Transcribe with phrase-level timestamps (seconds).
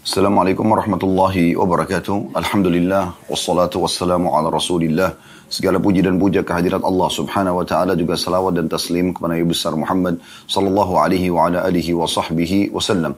[0.00, 2.32] Assalamualaikum warahmatullahi wabarakatuh.
[2.32, 5.12] Alhamdulillah wassalatu wassalamu ala Rasulillah.
[5.52, 9.44] Segala puji dan puja kehadirat Allah Subhanahu wa taala juga salawat dan taslim kepada Nabi
[9.44, 10.16] besar Muhammad
[10.48, 13.12] sallallahu alaihi wa ala alihi wa sahbihi wasallam.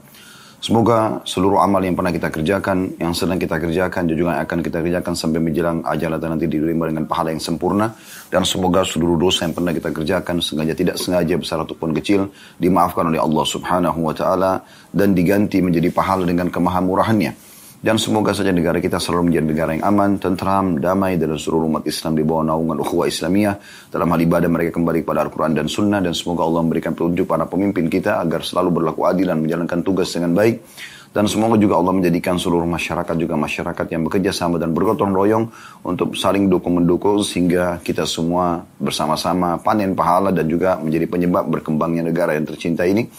[0.63, 4.63] Semoga seluruh amal yang pernah kita kerjakan, yang sedang kita kerjakan, dan juga yang akan
[4.63, 7.91] kita kerjakan sampai menjelang ajal dan nanti diterima dengan pahala yang sempurna.
[8.31, 13.11] Dan semoga seluruh dosa yang pernah kita kerjakan, sengaja tidak sengaja, besar ataupun kecil, dimaafkan
[13.11, 14.63] oleh Allah subhanahu wa ta'ala,
[14.95, 17.42] dan diganti menjadi pahala dengan kemahamurahannya.
[17.83, 21.83] Dan semoga saja negara kita selalu menjadi negara yang aman, tentram, damai dan seluruh umat
[21.83, 23.59] Islam di bawah naungan ukhuwah Islamiyah.
[23.91, 27.43] Dalam hal ibadah mereka kembali kepada Al-Quran dan Sunnah dan semoga Allah memberikan petunjuk para
[27.43, 30.63] pemimpin kita agar selalu berlaku adil dan menjalankan tugas dengan baik.
[31.11, 35.51] Dan semoga juga Allah menjadikan seluruh masyarakat juga masyarakat yang bekerja sama dan bergotong royong
[35.83, 42.31] untuk saling dukung-mendukung sehingga kita semua bersama-sama panen pahala dan juga menjadi penyebab berkembangnya negara
[42.31, 43.11] yang tercinta ini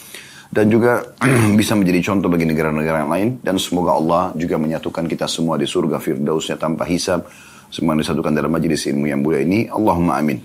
[0.54, 1.02] dan juga
[1.60, 3.28] bisa menjadi contoh bagi negara-negara yang lain.
[3.42, 7.26] Dan semoga Allah juga menyatukan kita semua di surga firdausnya tanpa hisab.
[7.74, 9.66] Semua disatukan dalam majelis ilmu yang mulia ini.
[9.66, 10.38] Allahumma amin.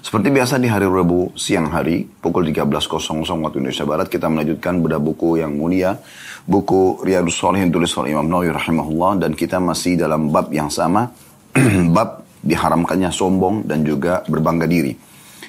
[0.00, 5.02] Seperti biasa di hari Rabu siang hari pukul 13.00 waktu Indonesia Barat kita melanjutkan bedah
[5.02, 6.00] buku yang mulia.
[6.48, 9.20] Buku Riyadus Salihin tulis oleh Imam Nawawi rahimahullah.
[9.20, 11.12] Dan kita masih dalam bab yang sama.
[11.96, 14.94] Bab diharamkannya sombong dan juga berbangga diri.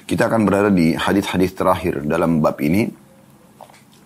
[0.04, 2.99] Kita akan berada di hadis-hadis terakhir dalam bab ini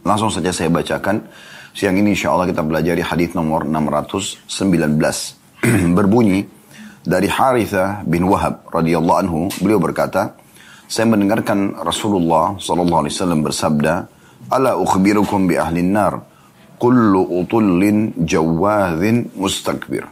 [0.05, 1.25] Langsung saja saya bacakan.
[1.73, 4.53] Siang ini insya Allah kita belajar di hadis nomor 619.
[5.99, 6.45] Berbunyi
[7.01, 10.37] dari Haritha bin Wahab radhiyallahu anhu, beliau berkata,
[10.85, 13.93] saya mendengarkan Rasulullah sallallahu alaihi wasallam bersabda,
[14.53, 16.21] "Ala ukhbirukum bi ahli nar,
[16.77, 20.05] kullu utullin jawadhin mustakbir."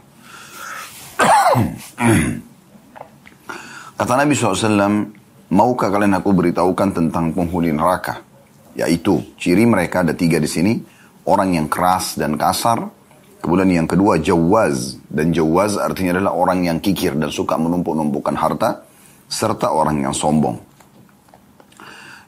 [4.03, 5.15] Kata Nabi SAW,
[5.53, 8.32] maukah kalian aku beritahukan tentang penghuni neraka?
[8.77, 10.81] Yaitu ciri mereka ada tiga di sini.
[11.29, 12.89] Orang yang keras dan kasar.
[13.43, 14.99] Kemudian yang kedua jawaz.
[15.07, 18.85] Dan jawaz artinya adalah orang yang kikir dan suka menumpuk-numpukan harta.
[19.29, 20.73] Serta orang yang sombong.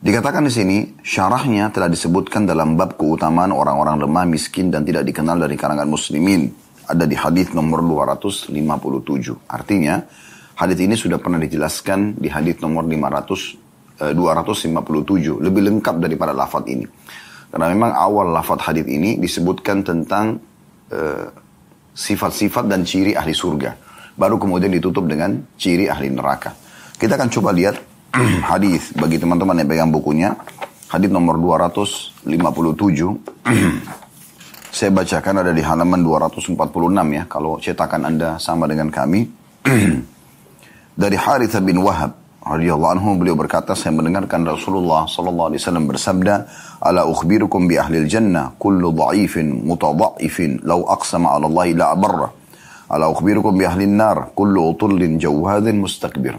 [0.04, 5.41] Dikatakan di sini, syarahnya telah disebutkan dalam bab keutamaan orang-orang lemah, miskin, dan tidak dikenal
[5.41, 6.53] dari kalangan muslimin.
[6.84, 8.53] Ada di hadis nomor 257.
[9.49, 10.04] Artinya,
[10.60, 13.63] hadis ini sudah pernah dijelaskan di hadis nomor 500
[13.99, 16.87] 257 eh, lebih lengkap daripada lafadz ini.
[17.55, 20.43] Karena memang awal lafadz hadis ini disebutkan tentang
[20.91, 21.31] eh,
[21.94, 23.71] sifat-sifat uh, dan ciri ahli surga.
[24.19, 26.50] Baru kemudian ditutup dengan ciri ahli neraka.
[26.99, 27.78] Kita akan coba lihat
[28.50, 30.34] hadis bagi teman-teman yang pegang bukunya.
[30.91, 32.27] Hadis nomor 257
[34.75, 36.59] saya bacakan ada di halaman 246
[37.15, 39.31] ya kalau cetakan anda sama dengan kami.
[40.94, 46.34] Dari Harith bin Wahab radhiyallahu anhu beliau berkata saya mendengarkan Rasulullah sallallahu alaihi wasallam bersabda
[46.84, 52.28] ala ukhbirukum bi ahli jannah kullu dha'ifin mutadha'ifin law aqsama 'ala Allah la abarra
[52.93, 56.37] ala ukhbirukum bi ahli nar kullu utullin jawhadin mustakbir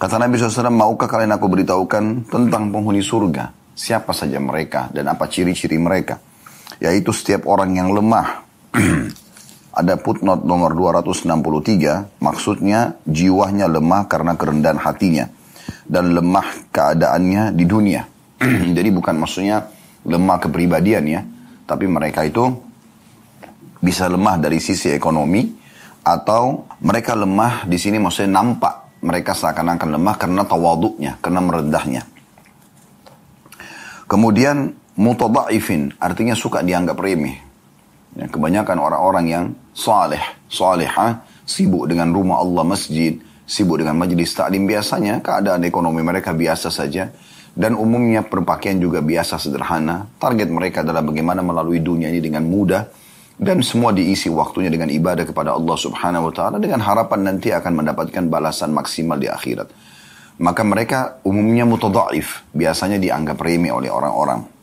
[0.00, 3.52] Kata Nabi SAW, maukah kalian aku beritahukan tentang penghuni surga?
[3.76, 6.16] Siapa saja mereka dan apa ciri-ciri mereka?
[6.80, 8.40] Yaitu setiap orang yang lemah,
[9.70, 15.30] ada footnote nomor 263, maksudnya jiwanya lemah karena kerendahan hatinya
[15.86, 18.02] dan lemah keadaannya di dunia.
[18.76, 19.70] Jadi bukan maksudnya
[20.06, 21.20] lemah kepribadian ya,
[21.66, 22.50] tapi mereka itu
[23.80, 25.46] bisa lemah dari sisi ekonomi
[26.04, 32.02] atau mereka lemah di sini maksudnya nampak mereka seakan-akan lemah karena tawaduknya, karena merendahnya.
[34.10, 37.49] Kemudian mutadaifin artinya suka dianggap remeh.
[38.18, 43.14] Ya, kebanyakan orang-orang yang saleh, salehah, sibuk dengan rumah Allah masjid,
[43.46, 47.10] sibuk dengan majlis taklim biasanya keadaan ekonomi mereka biasa saja
[47.54, 50.06] dan umumnya berpakaian juga biasa sederhana.
[50.22, 52.86] Target mereka adalah bagaimana melalui dunia ini dengan mudah
[53.40, 57.82] dan semua diisi waktunya dengan ibadah kepada Allah Subhanahu wa taala dengan harapan nanti akan
[57.82, 59.66] mendapatkan balasan maksimal di akhirat.
[60.40, 64.59] Maka mereka umumnya mutadhaif, biasanya dianggap remeh oleh orang-orang.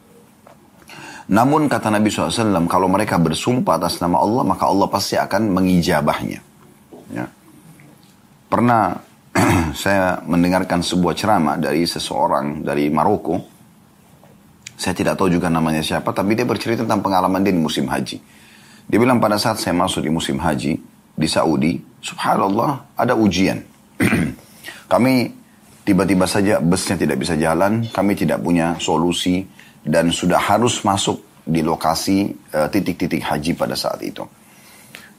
[1.28, 6.40] Namun kata Nabi SAW, kalau mereka bersumpah atas nama Allah, maka Allah pasti akan mengijabahnya.
[7.12, 7.28] Ya.
[8.48, 8.96] Pernah
[9.84, 13.44] saya mendengarkan sebuah ceramah dari seseorang dari Maroko.
[14.78, 18.24] Saya tidak tahu juga namanya siapa, tapi dia bercerita tentang pengalaman dia di musim haji.
[18.88, 20.80] Dia bilang pada saat saya masuk di musim haji
[21.12, 23.60] di Saudi, subhanallah ada ujian.
[24.94, 25.34] kami
[25.84, 29.44] tiba-tiba saja busnya tidak bisa jalan, kami tidak punya solusi,
[29.88, 34.28] dan sudah harus masuk di lokasi eh, titik-titik uh, haji pada saat itu.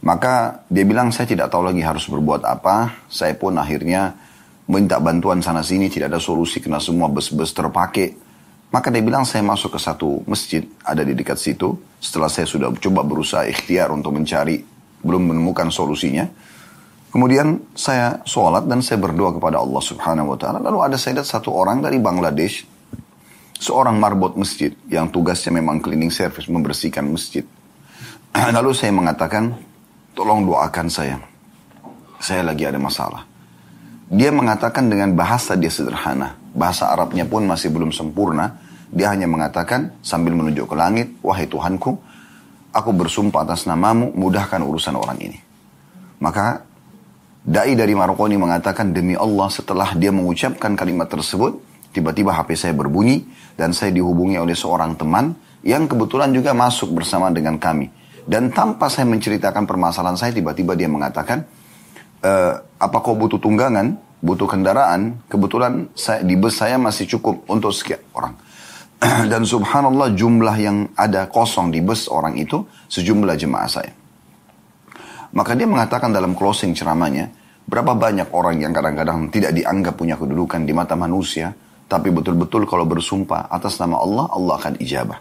[0.05, 3.09] Maka dia bilang saya tidak tahu lagi harus berbuat apa.
[3.09, 4.15] Saya pun akhirnya
[4.69, 8.29] minta bantuan sana sini tidak ada solusi karena semua bus-bus terpakai
[8.69, 11.73] Maka dia bilang saya masuk ke satu masjid ada di dekat situ.
[11.97, 14.61] Setelah saya sudah coba berusaha ikhtiar untuk mencari,
[15.01, 16.29] belum menemukan solusinya.
[17.09, 20.61] Kemudian saya sholat dan saya berdoa kepada Allah subhanahu wa ta'ala.
[20.61, 22.69] Lalu ada saya lihat satu orang dari Bangladesh.
[23.59, 27.43] Seorang marbot masjid yang tugasnya memang cleaning service, membersihkan masjid.
[28.57, 29.51] Lalu saya mengatakan,
[30.15, 31.19] tolong doakan saya.
[32.23, 33.27] Saya lagi ada masalah.
[34.09, 36.39] Dia mengatakan dengan bahasa dia sederhana.
[36.55, 38.63] Bahasa Arabnya pun masih belum sempurna.
[38.89, 41.99] Dia hanya mengatakan sambil menunjuk ke langit, Wahai Tuhanku,
[42.73, 45.39] aku bersumpah atas namamu, mudahkan urusan orang ini.
[46.23, 46.69] Maka
[47.49, 51.57] Dai dari Maroko ini mengatakan, demi Allah setelah dia mengucapkan kalimat tersebut,
[51.99, 53.27] tiba-tiba HP saya berbunyi
[53.59, 55.35] dan saya dihubungi oleh seorang teman
[55.67, 57.91] yang kebetulan juga masuk bersama dengan kami.
[58.23, 61.43] Dan tanpa saya menceritakan permasalahan saya, tiba-tiba dia mengatakan,
[62.23, 67.73] uh, apa kau butuh tunggangan, butuh kendaraan, kebetulan saya, di bus saya masih cukup untuk
[67.73, 68.37] sekian orang.
[69.33, 73.93] Dan subhanallah jumlah yang ada kosong di bus orang itu sejumlah jemaah saya.
[75.33, 77.33] Maka dia mengatakan dalam closing ceramahnya,
[77.65, 81.53] berapa banyak orang yang kadang-kadang tidak dianggap punya kedudukan di mata manusia,
[81.89, 85.19] tapi betul-betul kalau bersumpah atas nama Allah, Allah akan ijabah.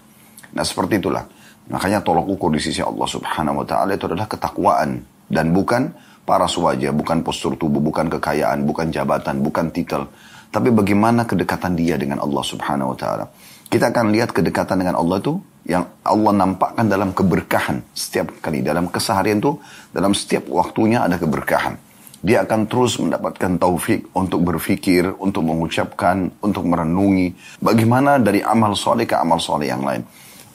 [0.52, 1.24] Nah seperti itulah.
[1.72, 5.00] Makanya tolok ukur di sisi Allah subhanahu wa ta'ala itu adalah ketakwaan.
[5.28, 5.92] Dan bukan
[6.28, 10.12] paras wajah, bukan postur tubuh, bukan kekayaan, bukan jabatan, bukan titel.
[10.52, 13.26] Tapi bagaimana kedekatan dia dengan Allah subhanahu wa ta'ala.
[13.68, 18.64] Kita akan lihat kedekatan dengan Allah itu yang Allah nampakkan dalam keberkahan setiap kali.
[18.64, 19.60] Dalam keseharian itu,
[19.92, 21.87] dalam setiap waktunya ada keberkahan.
[22.18, 27.62] Dia akan terus mendapatkan taufik untuk berfikir, untuk mengucapkan, untuk merenungi.
[27.62, 30.02] Bagaimana dari amal soleh ke amal soleh yang lain.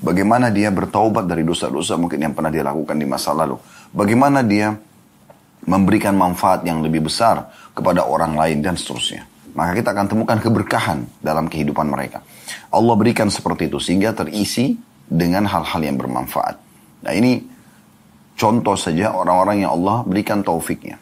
[0.02, 3.54] Bagaimana dia bertaubat dari dosa-dosa mungkin yang pernah dia lakukan di masa lalu.
[3.94, 4.74] Bagaimana dia
[5.62, 9.22] memberikan manfaat yang lebih besar kepada orang lain dan seterusnya.
[9.54, 12.24] Maka kita akan temukan keberkahan dalam kehidupan mereka.
[12.72, 14.74] Allah berikan seperti itu sehingga terisi
[15.06, 16.56] dengan hal-hal yang bermanfaat.
[17.04, 17.38] Nah ini
[18.34, 21.01] contoh saja orang-orang yang Allah berikan taufiknya.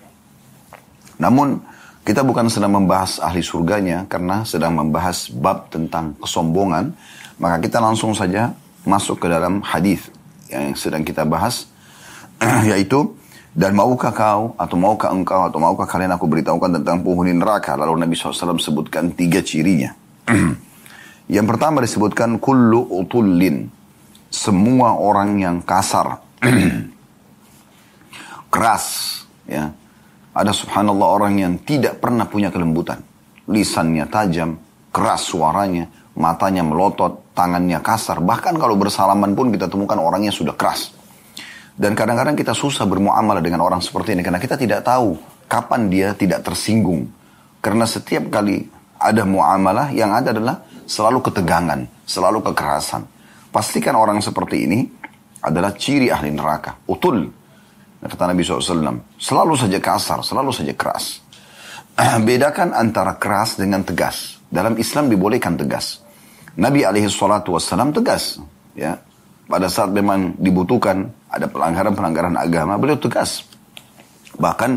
[1.21, 1.61] Namun
[2.01, 6.97] kita bukan sedang membahas ahli surganya karena sedang membahas bab tentang kesombongan.
[7.37, 8.57] Maka kita langsung saja
[8.89, 10.09] masuk ke dalam hadis
[10.49, 11.69] yang sedang kita bahas
[12.73, 13.13] yaitu
[13.53, 17.77] dan maukah kau atau maukah engkau atau maukah kalian aku beritahukan tentang penghuni neraka?
[17.77, 19.93] Lalu Nabi SAW sebutkan tiga cirinya.
[21.37, 23.69] yang pertama disebutkan kullu utullin.
[24.31, 26.23] Semua orang yang kasar.
[28.55, 28.87] Keras.
[29.51, 29.75] ya
[30.41, 33.05] Ada subhanallah orang yang tidak pernah punya kelembutan.
[33.45, 34.57] Lisannya tajam,
[34.89, 35.85] keras suaranya,
[36.17, 38.25] matanya melotot, tangannya kasar.
[38.25, 40.97] Bahkan kalau bersalaman pun kita temukan orangnya sudah keras.
[41.77, 46.17] Dan kadang-kadang kita susah bermuamalah dengan orang seperti ini karena kita tidak tahu kapan dia
[46.17, 47.13] tidak tersinggung.
[47.61, 48.65] Karena setiap kali
[48.97, 53.05] ada muamalah yang ada adalah selalu ketegangan, selalu kekerasan.
[53.53, 54.89] Pastikan orang seperti ini
[55.45, 57.40] adalah ciri ahli neraka, utul.
[58.01, 61.21] Kata Nabi SAW, selalu saja kasar, selalu saja keras.
[62.27, 64.41] Bedakan antara keras dengan tegas.
[64.49, 66.01] Dalam Islam dibolehkan tegas.
[66.57, 68.41] Nabi alaihi salatu wassalam tegas.
[68.73, 68.97] Ya,
[69.51, 73.45] pada saat memang dibutuhkan ada pelanggaran-pelanggaran agama, beliau tegas.
[74.41, 74.71] Bahkan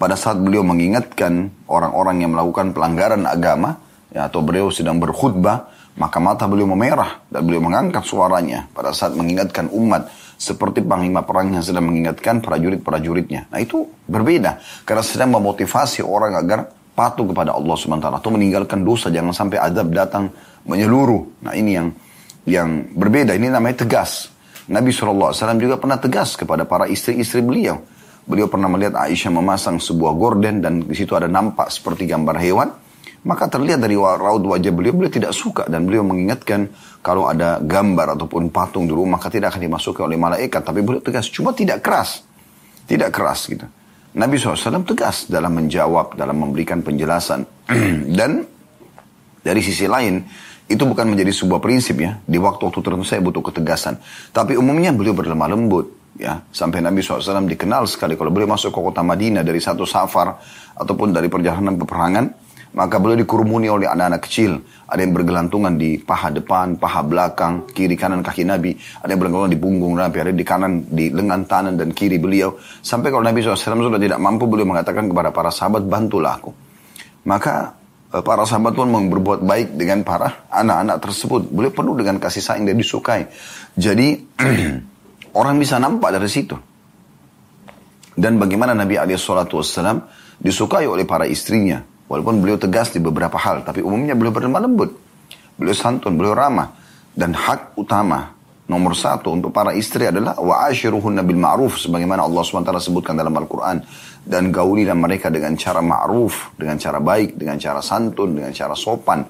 [0.00, 3.78] pada saat beliau mengingatkan orang-orang yang melakukan pelanggaran agama,
[4.10, 9.14] ya, atau beliau sedang berkhutbah, maka mata beliau memerah dan beliau mengangkat suaranya pada saat
[9.14, 13.48] mengingatkan umat seperti panglima perang yang sedang mengingatkan prajurit-prajuritnya.
[13.54, 19.10] Nah itu berbeda karena sedang memotivasi orang agar patuh kepada Allah SWT atau meninggalkan dosa
[19.10, 20.30] jangan sampai adab datang
[20.66, 21.46] menyeluruh.
[21.46, 21.88] Nah ini yang
[22.44, 23.32] yang berbeda.
[23.34, 24.30] Ini namanya tegas.
[24.64, 27.80] Nabi SAW juga pernah tegas kepada para istri-istri beliau.
[28.24, 32.68] Beliau pernah melihat Aisyah memasang sebuah gorden dan di situ ada nampak seperti gambar hewan.
[33.24, 36.68] Maka terlihat dari raut wajah beliau, beliau tidak suka dan beliau mengingatkan
[37.00, 40.60] kalau ada gambar ataupun patung di rumah maka tidak akan dimasuki oleh malaikat.
[40.60, 42.20] Tapi beliau tegas, cuma tidak keras.
[42.84, 43.64] Tidak keras gitu.
[44.14, 47.48] Nabi SAW tegas dalam menjawab, dalam memberikan penjelasan.
[48.18, 48.44] dan
[49.40, 50.20] dari sisi lain,
[50.68, 52.20] itu bukan menjadi sebuah prinsip ya.
[52.28, 53.96] Di waktu-waktu tertentu saya butuh ketegasan.
[54.36, 56.04] Tapi umumnya beliau berlemah lembut.
[56.14, 60.38] Ya, sampai Nabi SAW dikenal sekali kalau beliau masuk ke kota Madinah dari satu safar
[60.78, 62.43] ataupun dari perjalanan peperangan,
[62.74, 64.58] maka beliau dikurumuni oleh anak-anak kecil.
[64.84, 68.76] Ada yang bergelantungan di paha depan, paha belakang, kiri kanan kaki Nabi.
[69.00, 72.58] Ada yang bergelantungan di punggung Nabi, ada di kanan, di lengan kanan dan kiri beliau.
[72.82, 76.52] Sampai kalau Nabi SAW sudah tidak mampu, beliau mengatakan kepada para sahabat, bantulah aku.
[77.24, 81.50] Maka Eh, para sahabat pun berbuat baik dengan para anak-anak tersebut.
[81.50, 83.26] Beliau penuh dengan kasih sayang dan disukai.
[83.74, 84.22] Jadi
[85.40, 86.54] orang bisa nampak dari situ.
[88.14, 89.50] Dan bagaimana Nabi SAW
[90.38, 91.82] disukai oleh para istrinya.
[92.14, 94.90] Walaupun beliau tegas di beberapa hal, tapi umumnya beliau berlemah lembut.
[95.58, 96.70] beliau santun, beliau ramah.
[97.10, 98.30] Dan hak utama
[98.70, 103.34] nomor satu untuk para istri adalah wa ashiruhunna bil ma'ruf sebagaimana Allah SWT sebutkan dalam
[103.34, 103.82] Al-Quran.
[104.22, 109.26] Dan gaulilah mereka dengan cara ma'ruf dengan cara baik dengan cara santun dengan cara sopan.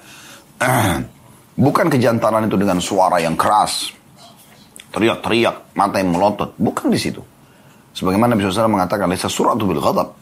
[1.65, 3.97] Bukan kejantanan itu dengan suara yang keras.
[4.93, 6.53] Teriak-teriak mata yang melotot.
[6.61, 7.25] Bukan di situ.
[7.95, 10.14] Sebagaimana Nabi SAW mengatakan lesa suratu bil ghadab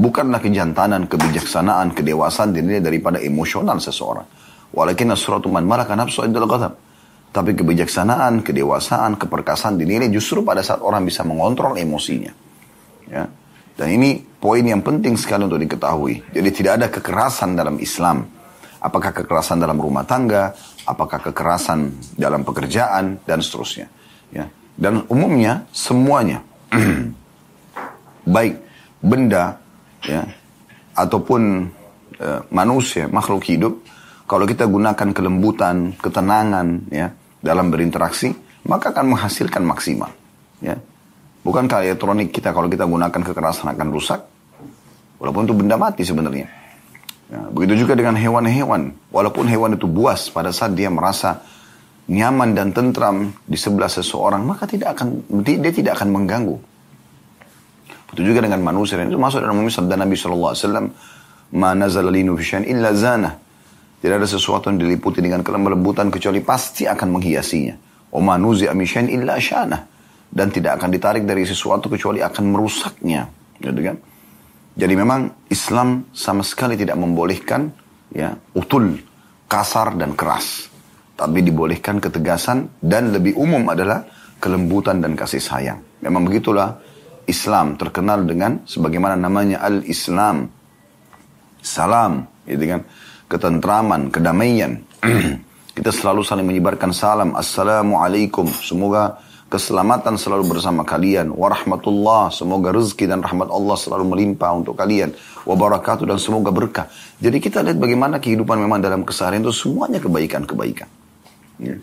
[0.00, 4.24] bukanlah kejantanan kebijaksanaan kedewasaan dinilai daripada emosional seseorang
[4.72, 6.72] walakin suratu man malaka nafsu indal ghadab
[7.30, 12.34] tapi kebijaksanaan, kedewasaan, keperkasaan dinilai justru pada saat orang bisa mengontrol emosinya.
[13.06, 13.30] Ya.
[13.78, 16.34] Dan ini poin yang penting sekali untuk diketahui.
[16.34, 18.26] Jadi tidak ada kekerasan dalam Islam.
[18.82, 23.86] Apakah kekerasan dalam rumah tangga, apakah kekerasan dalam pekerjaan, dan seterusnya.
[24.34, 24.50] Ya.
[24.74, 26.42] Dan umumnya semuanya,
[28.34, 28.58] baik
[28.98, 29.59] benda,
[30.04, 30.24] ya,
[30.96, 31.70] ataupun
[32.16, 33.80] e, manusia, makhluk hidup,
[34.30, 38.30] kalau kita gunakan kelembutan, ketenangan, ya, dalam berinteraksi,
[38.68, 40.12] maka akan menghasilkan maksimal.
[40.60, 40.76] Ya.
[41.40, 44.20] Bukankah elektronik kita kalau kita gunakan kekerasan akan rusak?
[45.16, 46.48] Walaupun itu benda mati sebenarnya.
[47.30, 48.92] Ya, begitu juga dengan hewan-hewan.
[49.08, 51.40] Walaupun hewan itu buas pada saat dia merasa
[52.10, 56.56] nyaman dan tentram di sebelah seseorang, maka tidak akan dia tidak akan mengganggu.
[58.10, 58.98] Begitu juga dengan manusia.
[58.98, 60.90] Dan itu masuk dalam sabda Nabi SAW.
[61.50, 63.30] Ma nazala linu illa zana.
[64.00, 67.74] Tidak ada sesuatu yang diliputi dengan kelembutan kecuali pasti akan menghiasinya.
[68.16, 69.84] Oma nuzi amisyan illa syana.
[70.30, 73.28] Dan tidak akan ditarik dari sesuatu kecuali akan merusaknya.
[73.60, 73.96] Gitu kan?
[74.78, 77.68] Jadi memang Islam sama sekali tidak membolehkan
[78.14, 78.96] ya utul,
[79.50, 80.70] kasar dan keras.
[81.18, 84.06] Tapi dibolehkan ketegasan dan lebih umum adalah
[84.40, 85.78] kelembutan dan kasih sayang.
[86.00, 86.80] Memang begitulah
[87.28, 90.48] Islam terkenal dengan sebagaimana namanya al-Islam.
[91.60, 92.82] Salam, gitu kan?
[93.30, 94.82] ketentraman, kedamaian.
[95.78, 97.38] Kita selalu saling menyebarkan salam.
[97.38, 98.50] Assalamualaikum.
[98.50, 101.30] Semoga keselamatan selalu bersama kalian.
[101.30, 102.34] Warahmatullah.
[102.34, 105.14] Semoga rezeki dan rahmat Allah selalu melimpah untuk kalian.
[105.46, 106.90] Wabarakatuh dan semoga berkah.
[107.22, 110.90] Jadi kita lihat bagaimana kehidupan memang dalam keseharian itu semuanya kebaikan-kebaikan.
[111.62, 111.78] Ya.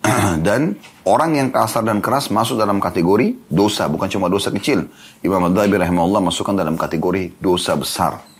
[0.46, 4.88] dan orang yang kasar dan keras masuk dalam kategori dosa, bukan cuma dosa kecil.
[5.20, 8.30] Imam Ad-Dhabi rahimahullah masukkan dalam kategori dosa besar.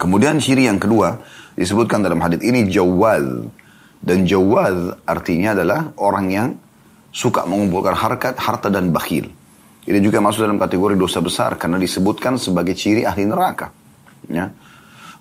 [0.00, 1.20] Kemudian ciri yang kedua
[1.52, 3.52] disebutkan dalam hadis ini jawal.
[4.00, 6.48] Dan jawal artinya adalah orang yang
[7.12, 9.28] suka mengumpulkan harkat, harta dan bakhil.
[9.84, 13.68] Ini juga masuk dalam kategori dosa besar karena disebutkan sebagai ciri ahli neraka.
[14.32, 14.48] Ya.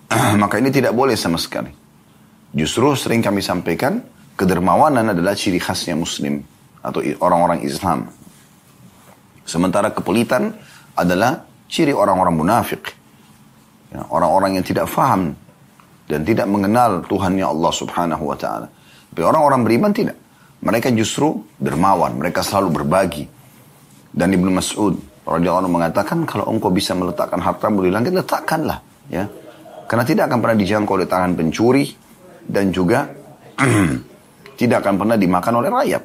[0.41, 1.75] Maka ini tidak boleh sama sekali.
[2.55, 3.99] Justru sering kami sampaikan
[4.39, 6.39] kedermawanan adalah ciri khasnya muslim
[6.79, 8.07] atau orang-orang Islam.
[9.43, 10.55] Sementara kepulitan
[10.95, 12.95] adalah ciri orang-orang munafik.
[13.91, 15.35] Ya, orang-orang yang tidak faham
[16.07, 18.71] dan tidak mengenal Tuhannya Allah Subhanahu wa taala.
[19.11, 20.15] Tapi orang-orang beriman tidak.
[20.59, 23.25] Mereka justru dermawan, mereka selalu berbagi.
[24.13, 28.79] Dan Ibnu Mas'ud radhiyallahu anhu mengatakan kalau engkau bisa meletakkan hartamu di langit letakkanlah,
[29.09, 29.25] ya.
[29.89, 31.89] Karena tidak akan pernah dijangkau oleh tangan pencuri
[32.45, 33.09] dan juga
[34.59, 36.03] tidak akan pernah dimakan oleh rayap.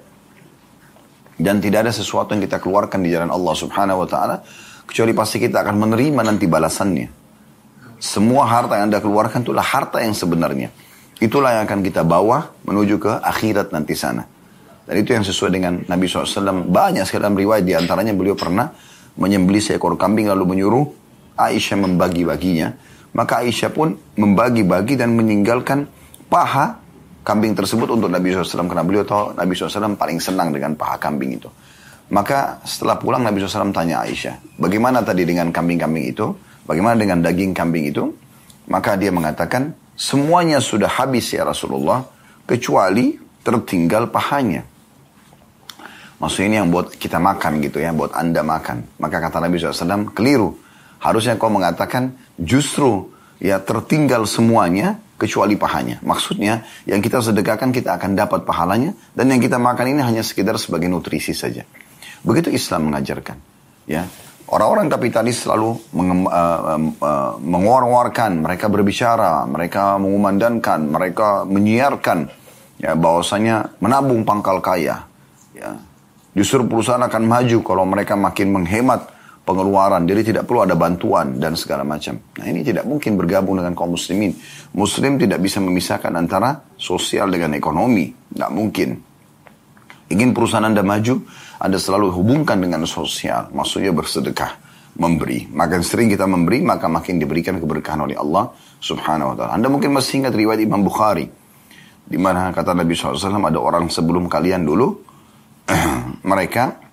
[1.35, 4.37] Dan tidak ada sesuatu yang kita keluarkan di jalan Allah Subhanahu wa taala
[4.87, 7.11] kecuali pasti kita akan menerima nanti balasannya.
[7.99, 10.71] Semua harta yang Anda keluarkan itulah harta yang sebenarnya.
[11.19, 14.23] Itulah yang akan kita bawa menuju ke akhirat nanti sana.
[14.85, 16.69] Dan itu yang sesuai dengan Nabi SAW.
[16.71, 18.71] Banyak sekali dalam riwayat di antaranya beliau pernah
[19.17, 20.87] menyembeli seekor kambing lalu menyuruh
[21.35, 22.77] Aisyah membagi-baginya.
[23.17, 25.89] Maka Aisyah pun membagi-bagi dan meninggalkan
[26.29, 26.84] paha
[27.25, 28.69] kambing tersebut untuk Nabi SAW.
[28.69, 31.49] Karena beliau tahu Nabi SAW paling senang dengan paha kambing itu.
[32.13, 36.37] Maka setelah pulang Nabi SAW tanya Aisyah, bagaimana tadi dengan kambing-kambing itu?
[36.69, 38.13] Bagaimana dengan daging kambing itu?
[38.69, 42.05] Maka dia mengatakan, semuanya sudah habis ya Rasulullah,
[42.45, 44.65] kecuali tertinggal pahanya.
[46.21, 49.01] Maksudnya ini yang buat kita makan gitu ya, buat anda makan.
[49.01, 50.57] Maka kata Nabi SAW, keliru.
[51.01, 56.03] Harusnya kau mengatakan, justru ya tertinggal semuanya, kecuali pahanya.
[56.03, 60.59] Maksudnya, yang kita sedekahkan kita akan dapat pahalanya, dan yang kita makan ini hanya sekedar
[60.59, 61.63] sebagai nutrisi saja.
[62.25, 63.37] Begitu Islam mengajarkan.
[63.85, 64.09] Ya,
[64.45, 72.29] Orang-orang kapitalis selalu uh, uh, mengeluarkan, mereka berbicara, mereka mengumandangkan, mereka menyiarkan
[72.77, 75.09] ya bahwasanya menabung pangkal kaya.
[75.57, 75.81] Ya.
[76.37, 79.14] Justru perusahaan akan maju kalau mereka makin menghemat
[79.45, 82.17] pengeluaran, jadi tidak perlu ada bantuan dan segala macam.
[82.41, 84.33] Nah ini tidak mungkin bergabung dengan kaum muslimin.
[84.73, 88.89] Muslim tidak bisa memisahkan antara sosial dengan ekonomi, tidak mungkin.
[90.09, 91.25] Ingin perusahaan Anda maju,
[91.61, 94.65] Anda selalu hubungkan dengan sosial, maksudnya bersedekah.
[94.95, 95.51] memberi.
[95.51, 99.53] Makin sering kita memberi, maka makin diberikan keberkahan oleh Allah subhanahu wa ta'ala.
[99.59, 101.27] Anda mungkin masih ingat riwayat Imam Bukhari.
[102.05, 104.95] Di mana kata Nabi SAW ada orang sebelum kalian dulu,
[106.31, 106.84] mereka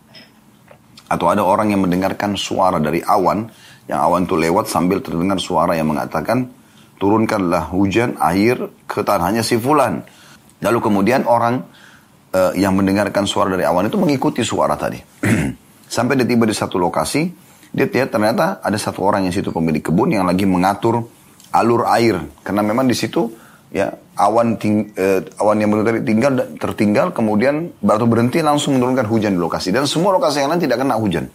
[1.12, 3.51] atau ada orang yang mendengarkan suara dari awan,
[3.91, 6.48] yang awan itu lewat sambil terdengar suara yang mengatakan,
[6.96, 10.08] turunkanlah hujan air ke tanahnya si fulan.
[10.63, 11.68] Lalu kemudian orang
[12.32, 15.03] uh, yang mendengarkan suara dari awan itu mengikuti suara tadi.
[15.96, 17.27] Sampai dia tiba di satu lokasi,
[17.75, 21.12] dia lihat ternyata ada satu orang yang situ pemilik kebun yang lagi mengatur
[21.51, 22.24] alur air.
[22.48, 23.27] Karena memang di situ
[23.72, 29.08] ya awan ting, uh, awan yang baru tadi tinggal tertinggal kemudian baru berhenti langsung menurunkan
[29.08, 31.32] hujan di lokasi dan semua lokasi yang lain tidak kena hujan.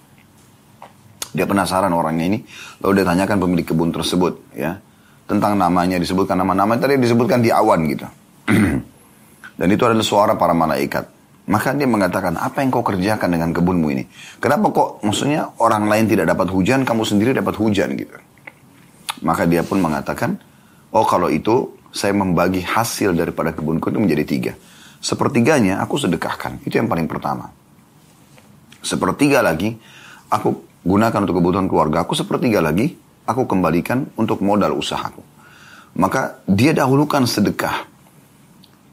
[1.37, 2.38] Dia penasaran orangnya ini,
[2.81, 4.81] lalu dia tanyakan pemilik kebun tersebut ya
[5.26, 8.07] tentang namanya disebutkan nama-nama tadi disebutkan di awan gitu.
[9.59, 11.16] dan itu adalah suara para malaikat.
[11.47, 14.02] Maka dia mengatakan, apa yang kau kerjakan dengan kebunmu ini?
[14.43, 18.19] Kenapa kok, maksudnya orang lain tidak dapat hujan, kamu sendiri dapat hujan gitu.
[19.23, 20.43] Maka dia pun mengatakan,
[20.90, 24.52] oh kalau itu saya membagi hasil daripada kebunku itu menjadi tiga.
[25.00, 27.48] Sepertiganya aku sedekahkan, itu yang paling pertama.
[28.84, 29.72] Sepertiga lagi,
[30.28, 32.92] aku gunakan untuk kebutuhan keluarga aku, sepertiga lagi,
[33.24, 35.24] aku kembalikan untuk modal usahaku.
[35.96, 37.96] Maka dia dahulukan sedekah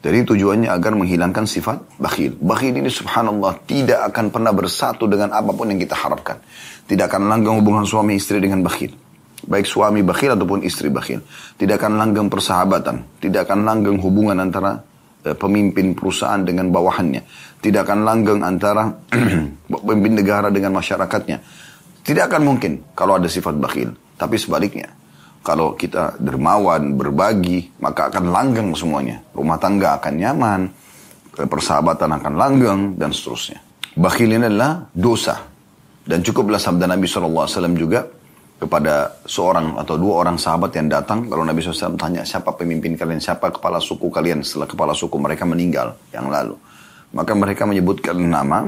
[0.04, 2.36] jadi tujuannya agar menghilangkan sifat bakhil.
[2.36, 6.44] Bakhil ini subhanallah tidak akan pernah bersatu dengan apa pun yang kita harapkan.
[6.84, 8.92] Tidak akan langgeng hubungan suami istri dengan bakhil.
[9.44, 11.20] Baik suami bakhil ataupun istri bakhil.
[11.60, 13.20] Tidak akan langgeng persahabatan.
[13.20, 14.80] Tidak akan langgeng hubungan antara
[15.24, 17.22] eh, pemimpin perusahaan dengan bawahannya.
[17.60, 18.88] Tidak akan langgeng antara
[19.68, 21.38] pemimpin negara dengan masyarakatnya.
[22.04, 23.92] Tidak akan mungkin kalau ada sifat bakhil.
[24.14, 24.92] Tapi sebaliknya,
[25.44, 29.20] kalau kita dermawan, berbagi, maka akan langgeng semuanya.
[29.36, 30.60] Rumah tangga akan nyaman,
[31.36, 33.60] persahabatan akan langgeng, dan seterusnya.
[33.92, 35.36] Bakhil ini adalah dosa.
[36.04, 38.04] Dan cukuplah sabda Nabi SAW juga
[38.64, 41.28] kepada seorang atau dua orang sahabat yang datang.
[41.28, 45.44] Kalau Nabi SAW tanya siapa pemimpin kalian, siapa kepala suku kalian setelah kepala suku mereka
[45.44, 46.56] meninggal yang lalu.
[47.12, 48.64] Maka mereka menyebutkan nama.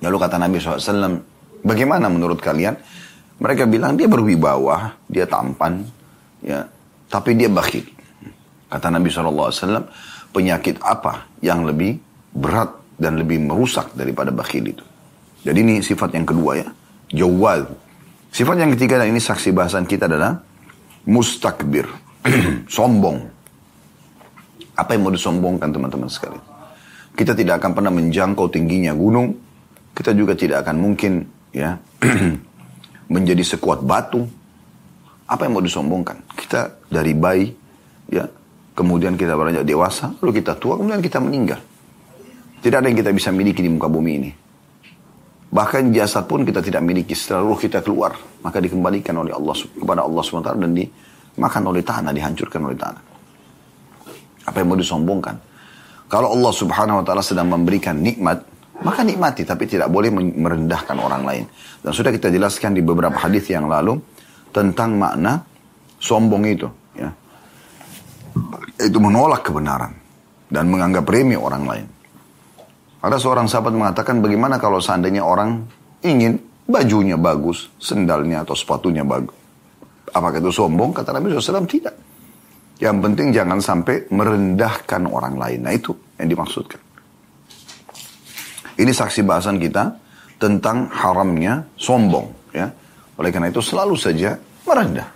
[0.00, 1.20] Lalu kata Nabi SAW,
[1.60, 2.80] bagaimana menurut kalian?
[3.36, 5.84] Mereka bilang dia berwibawa, dia tampan,
[6.40, 6.64] ya,
[7.12, 7.84] tapi dia bakhil.
[8.72, 9.84] Kata Nabi SAW,
[10.32, 12.00] penyakit apa yang lebih
[12.32, 14.84] berat dan lebih merusak daripada bakhil itu.
[15.44, 16.68] Jadi ini sifat yang kedua ya,
[17.12, 17.85] jawal.
[18.36, 20.36] Sifat yang ketiga dan ini saksi bahasan kita adalah
[21.08, 21.88] mustakbir,
[22.68, 23.32] sombong.
[24.76, 26.44] Apa yang mau disombongkan teman-teman sekalian?
[27.16, 29.32] Kita tidak akan pernah menjangkau tingginya gunung,
[29.96, 31.80] kita juga tidak akan mungkin ya
[33.16, 34.28] menjadi sekuat batu.
[35.24, 36.36] Apa yang mau disombongkan?
[36.36, 37.48] Kita dari bayi,
[38.12, 38.28] ya,
[38.76, 41.64] kemudian kita beranjak dewasa, lalu kita tua, kemudian kita meninggal.
[42.60, 44.30] Tidak ada yang kita bisa miliki di muka bumi ini.
[45.56, 48.12] Bahkan jasad pun kita tidak miliki setelah ruh kita keluar.
[48.44, 53.02] Maka dikembalikan oleh Allah kepada Allah SWT dan dimakan oleh tanah, dihancurkan oleh tanah.
[54.44, 55.36] Apa yang mau disombongkan?
[56.12, 58.44] Kalau Allah Subhanahu wa taala sedang memberikan nikmat,
[58.84, 61.44] maka nikmati tapi tidak boleh merendahkan orang lain.
[61.80, 63.96] Dan sudah kita jelaskan di beberapa hadis yang lalu
[64.52, 65.40] tentang makna
[65.96, 66.68] sombong itu.
[66.94, 67.10] Ya.
[68.76, 69.96] Itu menolak kebenaran
[70.52, 71.86] dan menganggap remeh orang lain.
[73.04, 75.62] Ada seorang sahabat mengatakan bagaimana kalau seandainya orang
[76.02, 79.36] ingin bajunya bagus, sendalnya atau sepatunya bagus.
[80.10, 80.96] Apakah itu sombong?
[80.96, 81.94] Kata Nabi SAW tidak.
[82.76, 85.60] Yang penting jangan sampai merendahkan orang lain.
[85.64, 86.80] Nah itu yang dimaksudkan.
[88.76, 89.96] Ini saksi bahasan kita
[90.36, 92.68] tentang haramnya sombong ya.
[93.16, 94.36] Oleh karena itu selalu saja
[94.68, 95.08] merendah.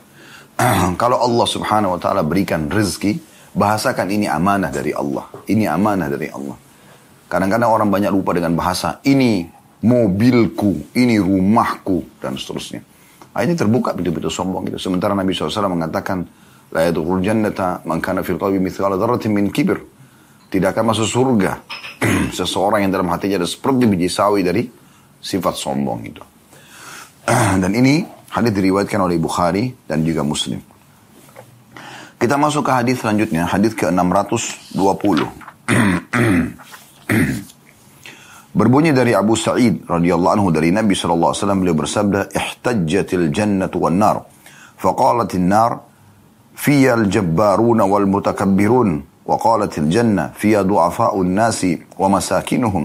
[1.01, 3.21] Kalau Allah Subhanahu wa taala berikan rezeki,
[3.53, 5.29] bahasakan ini amanah dari Allah.
[5.45, 6.70] Ini amanah dari Allah.
[7.31, 9.47] Kadang-kadang orang banyak lupa dengan bahasa ini
[9.87, 12.83] mobilku, ini rumahku dan seterusnya.
[13.31, 14.83] Ini terbuka pintu-pintu sombong itu.
[14.83, 16.27] Sementara Nabi SAW mengatakan
[16.75, 19.79] la yadkhul jannata man kana fil qalbi mithqala dzarratin min kibir.
[20.51, 21.63] Tidak akan masuk surga
[22.39, 24.67] seseorang yang dalam hatinya ada seperti biji sawi dari
[25.23, 26.23] sifat sombong itu.
[27.63, 28.03] Dan ini
[28.35, 30.59] hadis diriwayatkan oleh Bukhari dan juga Muslim.
[32.19, 35.19] Kita masuk ke hadis selanjutnya, hadis ke-620.
[38.56, 43.84] Berbunyi dari Abu Sa'id radhiyallahu anhu dari Nabi sallallahu alaihi wasallam beliau bersabda, "Ihtajjatil jannatu
[43.84, 44.24] wan nar."
[44.80, 45.84] Faqalat an-nar
[46.56, 51.66] fiya al-jabbarun wal mutakabbirun وقالت الجنة فيها ضعفاء الناس
[51.98, 52.84] ومساكنهم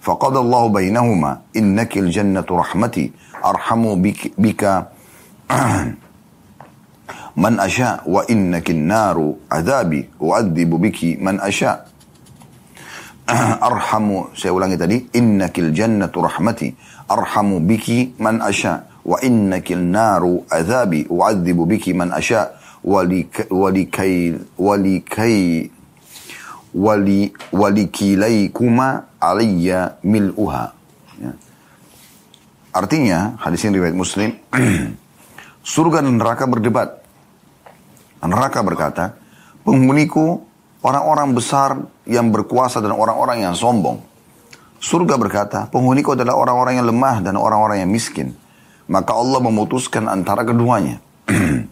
[0.00, 3.12] فقضى الله بينهما إنك الجنة رحمتي
[3.44, 4.62] أرحم بك, بك
[7.36, 9.16] من أشاء وإنك النار
[9.52, 11.76] عذابي أعذب بك من أشاء
[13.67, 16.71] arhamu saya ulangi tadi innakil jannatu rahmati
[17.11, 22.55] arhamu biki man asya wa innakil naru azabi u'adzibu biki man asya
[22.87, 25.67] walikay walikay
[26.71, 30.63] wali walikilaikuma alayya mil'uha
[31.19, 31.31] ya.
[32.71, 34.31] artinya hadis ini riwayat muslim
[35.75, 37.03] surga dan neraka berdebat
[38.23, 39.19] neraka berkata
[39.67, 40.46] penghuniku
[40.81, 44.01] orang-orang besar yang berkuasa dan orang-orang yang sombong
[44.77, 48.37] surga berkata penghuniku adalah orang-orang yang lemah dan orang-orang yang miskin
[48.87, 51.03] maka Allah memutuskan antara keduanya.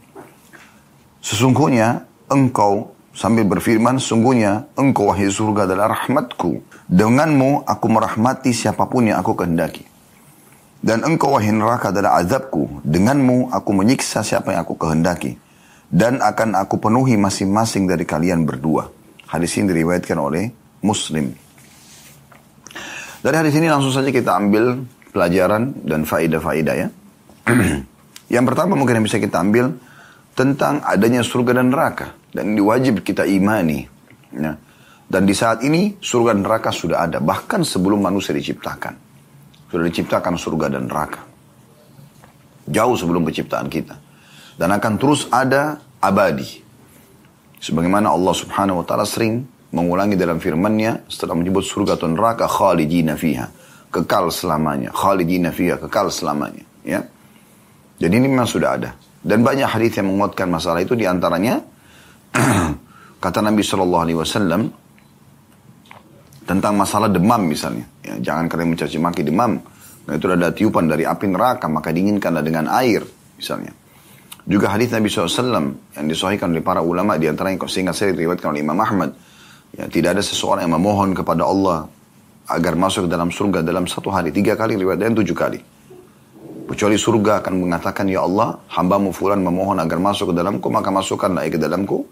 [1.27, 6.61] Sesungguhnya engkau sambil berfirman, sungguhnya engkau wahai surga adalah rahmatku.
[6.85, 9.87] Denganmu aku merahmati siapa pun yang aku kehendaki.
[10.85, 12.83] Dan engkau wahai neraka adalah azabku.
[12.85, 15.39] Denganmu aku menyiksa siapa yang aku kehendaki.
[15.95, 18.83] Dan akan aku penuhi masing-masing dari kalian berdua.
[19.31, 20.51] Hadis ini diriwayatkan oleh
[20.83, 21.31] Muslim.
[23.23, 24.83] Dari hadis ini langsung saja kita ambil
[25.15, 26.87] pelajaran dan faidah-faidah ya.
[28.35, 29.71] yang pertama mungkin yang bisa kita ambil
[30.35, 33.87] tentang adanya surga dan neraka dan ini wajib kita imani.
[34.35, 34.59] Ya.
[35.07, 38.93] Dan di saat ini surga dan neraka sudah ada bahkan sebelum manusia diciptakan.
[39.71, 41.23] Sudah diciptakan surga dan neraka.
[42.67, 43.95] Jauh sebelum penciptaan kita.
[44.59, 46.61] Dan akan terus ada abadi.
[47.57, 49.41] Sebagaimana Allah subhanahu wa ta'ala sering
[49.73, 53.49] mengulangi dalam firmannya setelah menyebut surga atau neraka khalidina fiha.
[53.89, 54.93] Kekal selamanya.
[54.93, 55.81] Khalidina fiha.
[55.81, 56.61] Kekal selamanya.
[56.85, 57.01] Ya.
[57.97, 58.89] Jadi ini memang sudah ada.
[59.25, 61.57] Dan banyak hadis yang menguatkan masalah itu di antaranya
[63.23, 64.61] kata Nabi Shallallahu Alaihi Wasallam
[66.45, 67.89] tentang masalah demam misalnya.
[68.05, 69.57] Ya, jangan kalian mencaci maki demam.
[70.05, 73.01] Nah, itu ada tiupan dari api neraka maka dinginkanlah dengan air
[73.41, 73.73] misalnya.
[74.45, 78.53] Juga hadis Nabi SAW yang disahihkan oleh para ulama di antara yang sehingga saya diriwayatkan
[78.53, 79.09] oleh Imam Ahmad.
[79.73, 81.89] Ya, tidak ada seseorang yang memohon kepada Allah
[82.45, 85.59] agar masuk ke dalam surga dalam satu hari tiga kali riwayat dan tujuh kali.
[86.65, 91.45] Kecuali surga akan mengatakan, Ya Allah, hambamu fulan memohon agar masuk ke dalamku, maka masukkanlah
[91.49, 92.05] ke dalamku.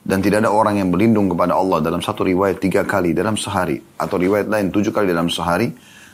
[0.00, 3.76] Dan tidak ada orang yang berlindung kepada Allah dalam satu riwayat tiga kali dalam sehari.
[4.00, 5.68] Atau riwayat lain tujuh kali dalam sehari.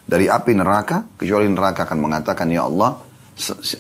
[0.07, 2.99] Dari api neraka, kecuali neraka akan mengatakan, Ya Allah,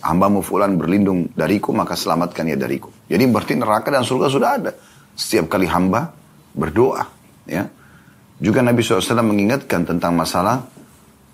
[0.04, 2.92] hambamu fulan berlindung dariku, maka selamatkan ya dariku.
[3.08, 4.70] Jadi berarti neraka dan surga sudah ada.
[5.16, 6.12] Setiap kali hamba
[6.52, 7.08] berdoa.
[7.48, 7.64] ya
[8.36, 10.60] Juga Nabi SAW mengingatkan tentang masalah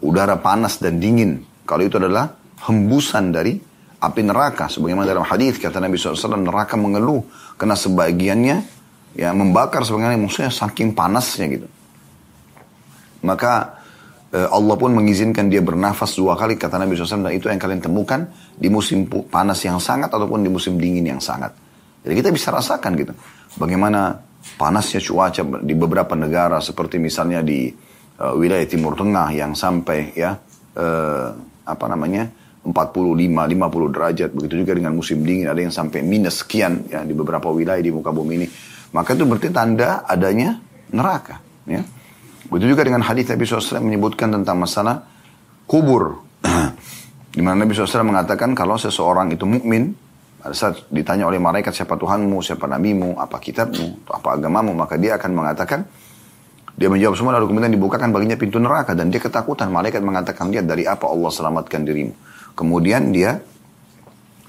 [0.07, 1.43] udara panas dan dingin.
[1.67, 2.31] Kalau itu adalah
[2.71, 3.59] hembusan dari
[4.03, 4.71] api neraka.
[4.71, 7.27] Sebagaimana dalam hadis kata Nabi SAW, neraka mengeluh
[7.59, 8.57] karena sebagiannya
[9.19, 11.69] ya membakar sebagaimana maksudnya saking panasnya gitu.
[13.27, 13.82] Maka
[14.33, 18.33] Allah pun mengizinkan dia bernafas dua kali kata Nabi SAW dan itu yang kalian temukan
[18.57, 21.53] di musim panas yang sangat ataupun di musim dingin yang sangat.
[22.03, 23.12] Jadi kita bisa rasakan gitu.
[23.61, 24.16] Bagaimana
[24.59, 27.71] panasnya cuaca di beberapa negara seperti misalnya di
[28.18, 30.35] uh, wilayah Timur Tengah yang sampai ya
[30.81, 31.29] uh,
[31.62, 32.27] apa namanya
[32.62, 34.31] 45, 50 derajat.
[34.35, 37.92] Begitu juga dengan musim dingin ada yang sampai minus sekian ya di beberapa wilayah di
[37.95, 38.47] muka bumi ini.
[38.92, 40.59] Maka itu berarti tanda adanya
[40.90, 41.40] neraka.
[41.66, 41.83] Ya.
[42.53, 45.09] Begitu juga dengan hadis Nabi SAW menyebutkan tentang masalah
[45.65, 46.21] kubur.
[47.37, 49.97] di mana Nabi SAW mengatakan kalau seseorang itu mukmin
[50.37, 55.17] pada saat ditanya oleh malaikat siapa Tuhanmu, siapa nabimu, apa kitabmu, apa agamamu, maka dia
[55.17, 55.81] akan mengatakan
[56.77, 59.73] dia menjawab semua lalu kemudian dibukakan baginya pintu neraka dan dia ketakutan.
[59.73, 62.12] Malaikat mengatakan dia dari apa Allah selamatkan dirimu.
[62.53, 63.41] Kemudian dia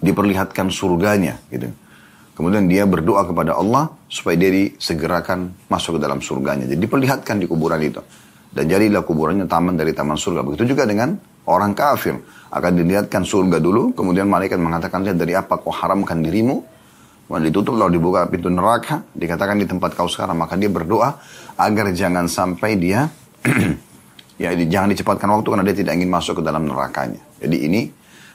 [0.03, 1.71] diperlihatkan surganya gitu.
[2.33, 6.65] Kemudian dia berdoa kepada Allah supaya dia disegerakan masuk ke dalam surganya.
[6.65, 8.01] Jadi diperlihatkan di kuburan itu.
[8.53, 10.41] Dan jadilah kuburannya taman dari taman surga.
[10.41, 11.13] Begitu juga dengan
[11.45, 12.17] orang kafir.
[12.53, 16.61] Akan dilihatkan surga dulu, kemudian malaikat mengatakan, lihat dari apa kau haramkan dirimu.
[17.25, 20.37] Kemudian ditutup lalu dibuka pintu neraka, dikatakan di tempat kau sekarang.
[20.37, 21.17] Maka dia berdoa
[21.57, 23.09] agar jangan sampai dia
[24.41, 27.21] Ya, jangan dicepatkan waktu karena dia tidak ingin masuk ke dalam nerakanya.
[27.37, 27.81] Jadi ini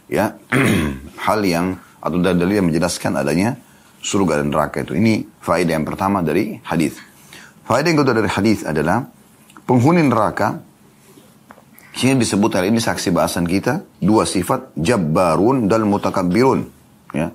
[0.07, 0.31] ya
[1.27, 3.59] hal yang atau dalil yang menjelaskan adanya
[4.03, 4.95] surga dan neraka itu.
[4.95, 6.99] Ini faedah yang pertama dari hadis.
[7.67, 9.05] Faedah yang kedua dari hadis adalah
[9.69, 10.65] penghuni neraka
[11.99, 16.61] sini disebut hari ini saksi bahasan kita dua sifat jabbarun dan mutakabbirun
[17.11, 17.29] ya.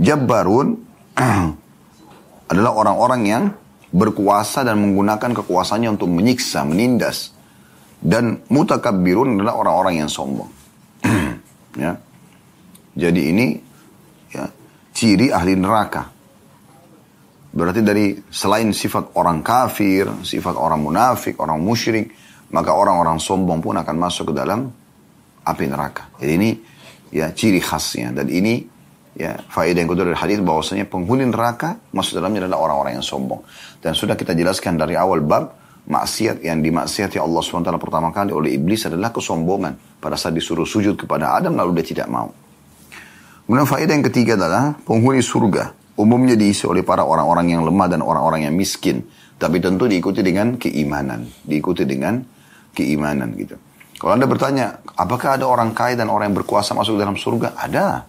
[0.00, 0.80] Jabbarun
[2.52, 3.44] adalah orang-orang yang
[3.92, 7.36] berkuasa dan menggunakan kekuasaannya untuk menyiksa, menindas
[8.00, 10.48] dan mutakabbirun adalah orang-orang yang sombong.
[11.84, 11.92] ya.
[12.92, 13.46] Jadi ini
[14.32, 14.48] ya,
[15.02, 16.06] ciri ahli neraka.
[17.50, 22.14] Berarti dari selain sifat orang kafir, sifat orang munafik, orang musyrik,
[22.54, 24.70] maka orang-orang sombong pun akan masuk ke dalam
[25.42, 26.06] api neraka.
[26.22, 26.50] Jadi ini
[27.10, 28.62] ya ciri khasnya dan ini
[29.18, 33.42] ya faedah yang kedua dari hadis bahwasanya penghuni neraka masuk dalamnya adalah orang-orang yang sombong.
[33.82, 35.50] Dan sudah kita jelaskan dari awal bab
[35.82, 39.98] maksiat yang dimaksiati Allah SWT pertama kali oleh iblis adalah kesombongan.
[39.98, 42.41] Pada saat disuruh sujud kepada Adam lalu dia tidak mau.
[43.46, 45.74] Kemudian faedah yang ketiga adalah penghuni surga.
[45.98, 49.04] Umumnya diisi oleh para orang-orang yang lemah dan orang-orang yang miskin.
[49.36, 51.26] Tapi tentu diikuti dengan keimanan.
[51.42, 52.22] Diikuti dengan
[52.72, 53.58] keimanan gitu.
[53.98, 57.54] Kalau Anda bertanya, apakah ada orang kaya dan orang yang berkuasa masuk dalam surga?
[57.54, 58.02] Ada.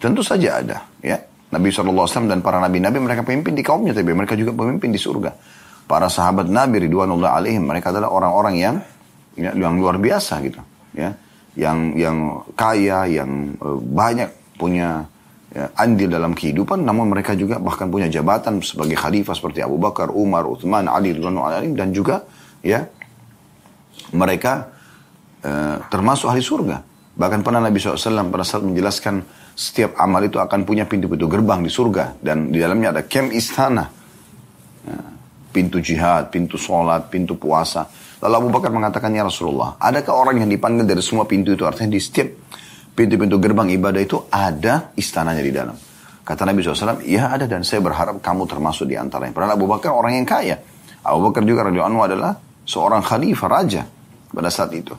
[0.00, 0.84] Tentu saja ada.
[1.04, 1.20] Ya.
[1.52, 5.30] Nabi SAW dan para nabi-nabi mereka pemimpin di kaumnya, tapi mereka juga pemimpin di surga.
[5.84, 8.74] Para sahabat Nabi Ridwanullah alaihim, mereka adalah orang-orang yang
[9.38, 10.58] ya, yang luar biasa gitu.
[10.96, 11.14] Ya.
[11.54, 12.18] Yang yang
[12.58, 15.06] kaya, yang uh, banyak punya
[15.54, 20.10] ya, andil dalam kehidupan, namun mereka juga bahkan punya jabatan sebagai khalifah seperti Abu Bakar,
[20.10, 21.14] Umar, Uthman, Ali,
[21.74, 22.26] dan juga
[22.64, 22.90] ya
[24.10, 24.74] mereka
[25.46, 26.82] uh, termasuk ahli surga.
[27.14, 29.22] Bahkan pernah Nabi SAW pada saat menjelaskan
[29.54, 32.18] setiap amal itu akan punya pintu-pintu gerbang di surga.
[32.18, 33.86] Dan di dalamnya ada kem istana.
[34.82, 34.98] Ya,
[35.54, 37.86] pintu jihad, pintu sholat, pintu puasa.
[38.24, 41.68] Lalu Abu Bakar mengatakan, Ya Rasulullah, adakah orang yang dipanggil dari semua pintu itu?
[41.68, 42.32] Artinya di setiap
[42.96, 45.76] pintu-pintu gerbang ibadah itu ada istananya di dalam.
[46.24, 49.36] Kata Nabi SAW, ya ada dan saya berharap kamu termasuk di antaranya.
[49.36, 50.56] Padahal Abu Bakar orang yang kaya.
[51.04, 52.32] Abu Bakar juga radhiyallahu anhu adalah
[52.64, 53.84] seorang khalifah raja
[54.32, 54.96] pada saat itu.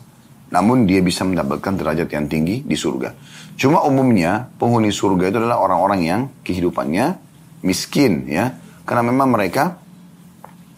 [0.54, 3.10] Namun dia bisa mendapatkan derajat yang tinggi di surga.
[3.58, 7.18] Cuma umumnya penghuni surga itu adalah orang-orang yang kehidupannya
[7.66, 8.54] miskin ya.
[8.86, 9.82] Karena memang mereka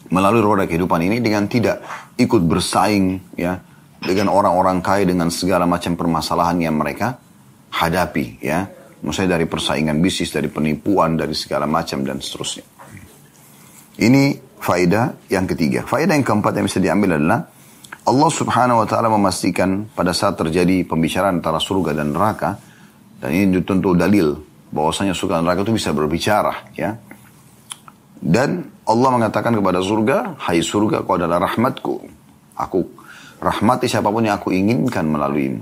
[0.10, 1.84] melalui roda kehidupan ini dengan tidak
[2.16, 3.60] ikut bersaing ya
[4.00, 7.18] dengan orang-orang kaya dengan segala macam permasalahan yang mereka
[7.74, 8.68] hadapi ya.
[8.98, 12.66] Maksudnya dari persaingan bisnis, dari penipuan, dari segala macam dan seterusnya.
[14.02, 14.24] Ini
[14.58, 15.86] faedah yang ketiga.
[15.86, 17.46] Faedah yang keempat yang bisa diambil adalah
[18.08, 22.56] Allah subhanahu wa ta'ala memastikan pada saat terjadi pembicaraan antara surga dan neraka,
[23.20, 24.40] dan ini tentu dalil
[24.72, 26.96] bahwasanya surga dan neraka itu bisa berbicara, ya.
[28.18, 31.96] Dan Allah mengatakan kepada surga, Hai surga, kau adalah rahmatku.
[32.58, 32.82] Aku
[33.38, 35.62] rahmati siapa pun yang aku inginkan melaluimu.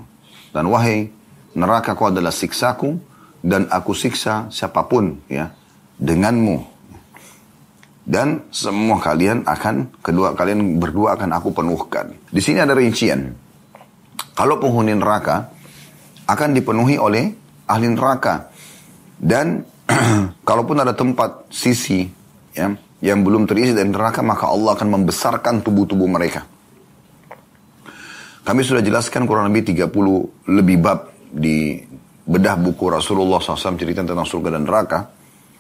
[0.55, 1.11] Dan wahai
[1.55, 2.95] neraka, kau adalah siksaku,
[3.43, 5.51] dan aku siksa siapa pun, ya,
[5.99, 6.75] denganmu
[8.05, 12.13] dan semua kalian akan kedua kalian berdua akan aku penuhkan.
[12.29, 13.33] Di sini ada rincian.
[14.37, 15.49] Kalau penghuni neraka
[16.29, 17.33] akan dipenuhi oleh
[17.65, 18.53] ahli neraka
[19.17, 19.65] dan
[20.47, 22.05] kalaupun ada tempat sisi
[22.55, 22.71] ya
[23.03, 26.47] yang belum terisi dari neraka maka Allah akan membesarkan tubuh-tubuh mereka.
[28.45, 31.81] Kami sudah jelaskan kurang lebih 30 lebih bab di
[32.25, 34.99] bedah buku Rasulullah SAW cerita tentang surga dan neraka.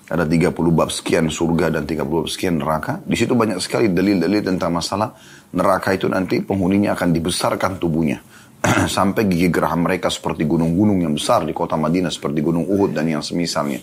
[0.05, 3.01] Ada 30 bab sekian surga dan 30 bab sekian neraka.
[3.01, 5.17] Di situ banyak sekali dalil-dalil tentang masalah
[5.57, 8.21] neraka itu nanti penghuninya akan dibesarkan tubuhnya.
[8.95, 13.09] Sampai gigi geraham mereka seperti gunung-gunung yang besar di kota Madinah seperti gunung Uhud dan
[13.09, 13.81] yang semisalnya.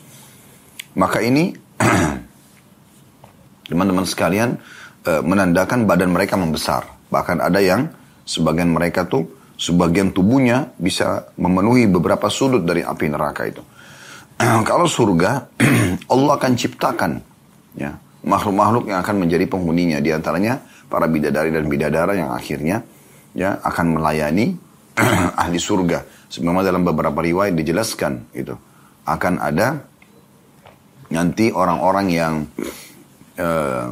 [0.94, 1.50] Maka ini
[3.72, 4.60] teman-teman sekalian
[5.08, 6.84] eh, menandakan badan mereka membesar.
[7.08, 7.88] Bahkan ada yang
[8.28, 13.64] sebagian mereka tuh sebagian tubuhnya bisa memenuhi beberapa sudut dari api neraka itu.
[14.68, 15.48] kalau surga
[16.12, 17.12] Allah akan ciptakan
[17.78, 22.86] ya makhluk-makhluk yang akan menjadi penghuninya di antaranya para bidadari dan bidadara yang akhirnya
[23.34, 24.54] ya akan melayani
[25.42, 28.54] ahli surga sebagaimana dalam beberapa riwayat dijelaskan itu
[29.08, 29.82] akan ada
[31.12, 32.34] nanti orang-orang yang
[33.38, 33.88] uh,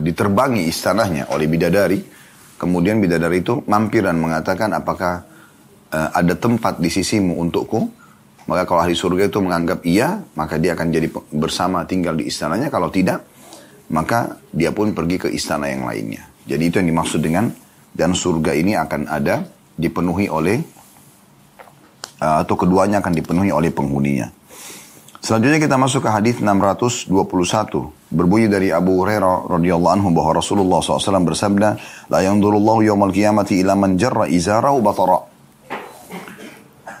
[0.00, 2.00] diterbangi istanahnya oleh bidadari
[2.56, 5.28] kemudian bidadari itu mampir dan mengatakan apakah
[5.92, 8.04] uh, ada tempat di sisimu untukku
[8.44, 12.68] maka kalau ahli surga itu menganggap iya, maka dia akan jadi bersama tinggal di istananya.
[12.68, 13.24] Kalau tidak,
[13.88, 16.28] maka dia pun pergi ke istana yang lainnya.
[16.44, 17.48] Jadi itu yang dimaksud dengan
[17.96, 19.48] dan surga ini akan ada
[19.80, 20.60] dipenuhi oleh
[22.20, 24.28] atau keduanya akan dipenuhi oleh penghuninya.
[25.24, 27.08] Selanjutnya kita masuk ke hadis 621
[28.12, 31.80] berbunyi dari Abu Hurairah radhiyallahu anhu bahwa Rasulullah SAW bersabda,
[32.12, 35.24] "La yanzurullahu yawmal qiyamati ila man jarra izarahu batara."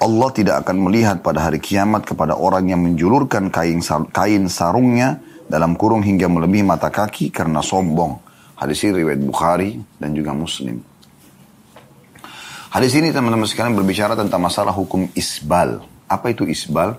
[0.00, 5.76] Allah tidak akan melihat pada hari kiamat kepada orang yang menjulurkan kain, kain sarungnya dalam
[5.76, 8.24] kurung hingga melebihi mata kaki karena sombong.
[8.56, 10.80] Hadis ini riwayat Bukhari dan juga Muslim.
[12.72, 15.84] Hadis ini teman-teman sekalian berbicara tentang masalah hukum isbal.
[16.08, 16.96] Apa itu isbal?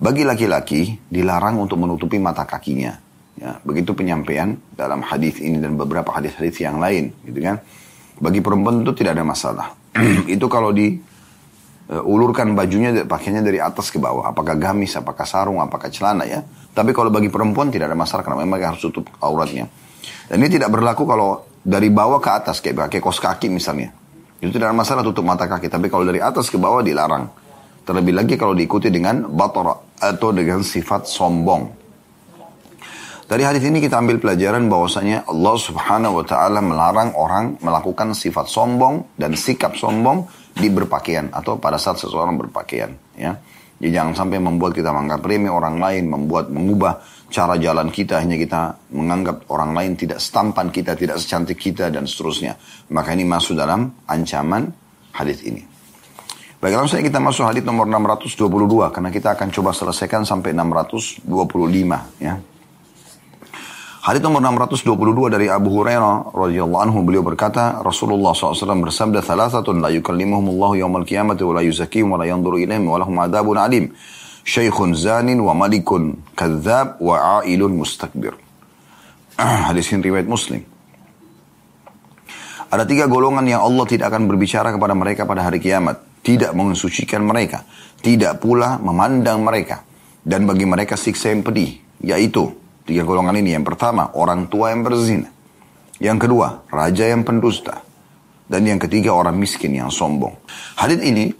[0.00, 2.96] Bagi laki-laki dilarang untuk menutupi mata kakinya.
[3.36, 7.60] Ya, begitu penyampaian dalam hadis ini dan beberapa hadis-hadis yang lain, gitu kan?
[8.16, 9.68] Bagi perempuan itu tidak ada masalah.
[10.34, 10.96] itu kalau di
[11.92, 14.32] uh, ulurkan bajunya pakainya dari atas ke bawah.
[14.32, 16.40] Apakah gamis, apakah sarung, apakah celana ya.
[16.72, 19.68] Tapi kalau bagi perempuan tidak ada masalah karena memang harus tutup auratnya.
[20.32, 23.92] Dan ini tidak berlaku kalau dari bawah ke atas kayak pakai kos kaki misalnya.
[24.40, 25.68] Itu tidak ada masalah tutup mata kaki.
[25.68, 27.39] Tapi kalau dari atas ke bawah dilarang.
[27.90, 31.66] Terlebih lagi kalau diikuti dengan bator atau dengan sifat sombong.
[33.26, 38.46] Dari hadis ini kita ambil pelajaran bahwasanya Allah Subhanahu wa taala melarang orang melakukan sifat
[38.46, 40.22] sombong dan sikap sombong
[40.54, 43.34] di berpakaian atau pada saat seseorang berpakaian, ya.
[43.82, 48.38] Jadi jangan sampai membuat kita menganggap remeh orang lain, membuat mengubah cara jalan kita hanya
[48.38, 52.54] kita menganggap orang lain tidak setampan kita, tidak secantik kita dan seterusnya.
[52.94, 54.70] Maka ini masuk dalam ancaman
[55.10, 55.69] hadis ini.
[56.60, 58.36] Baik, langsung kita masuk hadis nomor 622
[58.92, 61.24] karena kita akan coba selesaikan sampai 625
[62.20, 62.36] ya.
[64.04, 69.88] Hadis nomor 622 dari Abu Hurairah radhiyallahu anhu beliau berkata Rasulullah SAW bersabda thalathatun la
[69.88, 73.96] yukallimuhumullahu yawmal qiyamati wa la yuzakkihim wa la yanzuru ilaihim wa lahum adzabun alim.
[74.44, 78.36] Syaikhun zanin wa malikun kadzab wa ailun mustakbir.
[79.72, 80.60] Hadis ini riwayat Muslim.
[82.68, 87.24] Ada tiga golongan yang Allah tidak akan berbicara kepada mereka pada hari kiamat tidak mensucikan
[87.24, 87.64] mereka
[88.00, 89.84] tidak pula memandang mereka
[90.24, 93.54] dan bagi mereka siksa yang pedih yaitu Tiga golongan ini.
[93.54, 95.30] Yang pertama, orang tua yang berzina.
[96.02, 97.86] Yang kedua, raja yang pendusta.
[98.50, 100.34] Dan yang ketiga, orang miskin yang sombong.
[100.74, 101.30] Hadith ini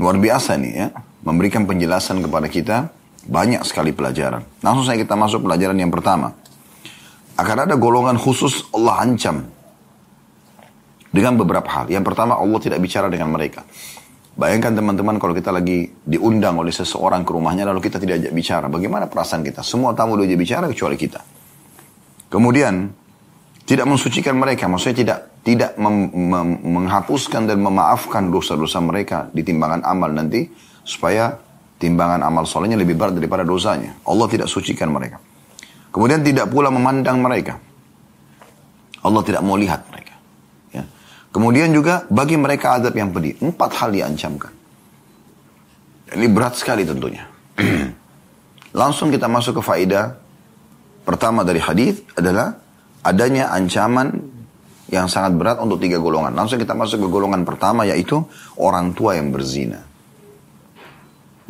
[0.00, 0.88] luar biasa nih ya.
[1.28, 2.88] Memberikan penjelasan kepada kita
[3.28, 4.48] banyak sekali pelajaran.
[4.64, 6.32] Langsung saya kita masuk pelajaran yang pertama.
[7.36, 9.44] Akan ada golongan khusus Allah ancam.
[11.12, 11.92] Dengan beberapa hal.
[11.92, 13.60] Yang pertama, Allah tidak bicara dengan mereka.
[14.34, 18.66] Bayangkan teman-teman kalau kita lagi diundang oleh seseorang ke rumahnya lalu kita tidak ajak bicara.
[18.66, 19.62] Bagaimana perasaan kita?
[19.62, 21.22] Semua tamu diajak bicara kecuali kita.
[22.26, 22.90] Kemudian
[23.62, 29.86] tidak mensucikan mereka, maksudnya tidak tidak mem, mem, menghapuskan dan memaafkan dosa-dosa mereka di timbangan
[29.86, 30.50] amal nanti
[30.82, 31.38] supaya
[31.78, 34.02] timbangan amal solehnya lebih berat daripada dosanya.
[34.04, 35.22] Allah tidak sucikan mereka.
[35.94, 37.54] Kemudian tidak pula memandang mereka.
[39.04, 40.03] Allah tidak mau lihat mereka.
[41.34, 43.34] Kemudian juga bagi mereka adab yang pedih.
[43.42, 44.54] Empat hal diancamkan.
[46.14, 47.26] Ini berat sekali tentunya.
[48.80, 50.14] Langsung kita masuk ke faedah
[51.02, 52.54] pertama dari hadis adalah
[53.02, 54.14] adanya ancaman
[54.94, 56.38] yang sangat berat untuk tiga golongan.
[56.38, 58.22] Langsung kita masuk ke golongan pertama yaitu
[58.54, 59.82] orang tua yang berzina.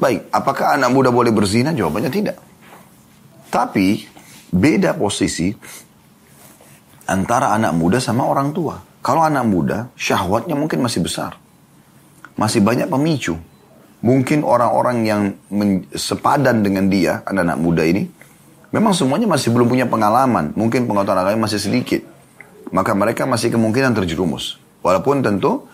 [0.00, 1.76] Baik, apakah anak muda boleh berzina?
[1.76, 2.40] Jawabannya tidak.
[3.52, 4.00] Tapi
[4.48, 5.52] beda posisi
[7.04, 8.93] antara anak muda sama orang tua.
[9.04, 11.36] Kalau anak muda, syahwatnya mungkin masih besar.
[12.40, 13.36] Masih banyak pemicu.
[14.00, 15.22] Mungkin orang-orang yang
[15.92, 18.08] sepadan dengan dia, anak-anak muda ini,
[18.72, 20.56] memang semuanya masih belum punya pengalaman.
[20.56, 22.00] Mungkin pengetahuan agama masih sedikit.
[22.72, 24.56] Maka mereka masih kemungkinan terjerumus.
[24.80, 25.68] Walaupun tentu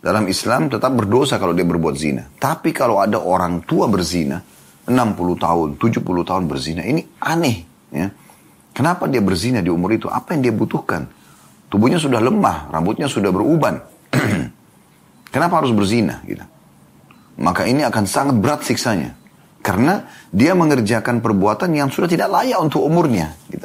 [0.00, 2.24] dalam Islam tetap berdosa kalau dia berbuat zina.
[2.40, 4.40] Tapi kalau ada orang tua berzina,
[4.88, 4.96] 60
[5.36, 7.68] tahun, 70 tahun berzina, ini aneh.
[7.92, 8.08] Ya.
[8.72, 10.08] Kenapa dia berzina di umur itu?
[10.08, 11.20] Apa yang dia butuhkan?
[11.72, 13.80] Tubuhnya sudah lemah, rambutnya sudah beruban.
[15.32, 16.20] Kenapa harus berzina?
[16.20, 16.44] Gitu.
[17.40, 19.16] Maka ini akan sangat berat siksanya.
[19.64, 23.32] Karena dia mengerjakan perbuatan yang sudah tidak layak untuk umurnya.
[23.48, 23.64] Gitu.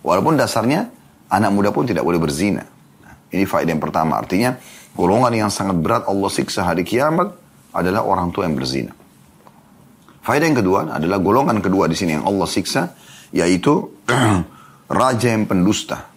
[0.00, 0.88] Walaupun dasarnya
[1.28, 2.64] anak muda pun tidak boleh berzina.
[3.04, 4.16] Nah, ini faedah yang pertama.
[4.16, 4.56] Artinya
[4.96, 7.28] golongan yang sangat berat Allah siksa hari kiamat
[7.76, 8.96] adalah orang tua yang berzina.
[10.24, 12.96] Faedah yang kedua adalah golongan kedua di sini yang Allah siksa
[13.36, 13.92] yaitu
[14.88, 16.13] raja yang pendusta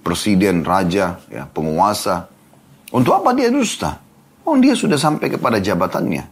[0.00, 2.28] presiden, raja, ya, penguasa.
[2.90, 4.00] Untuk apa dia dusta?
[4.44, 6.24] Oh dia sudah sampai kepada jabatannya.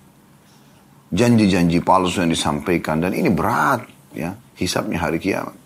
[1.09, 5.57] Janji-janji palsu yang disampaikan dan ini berat ya hisapnya hari kiamat.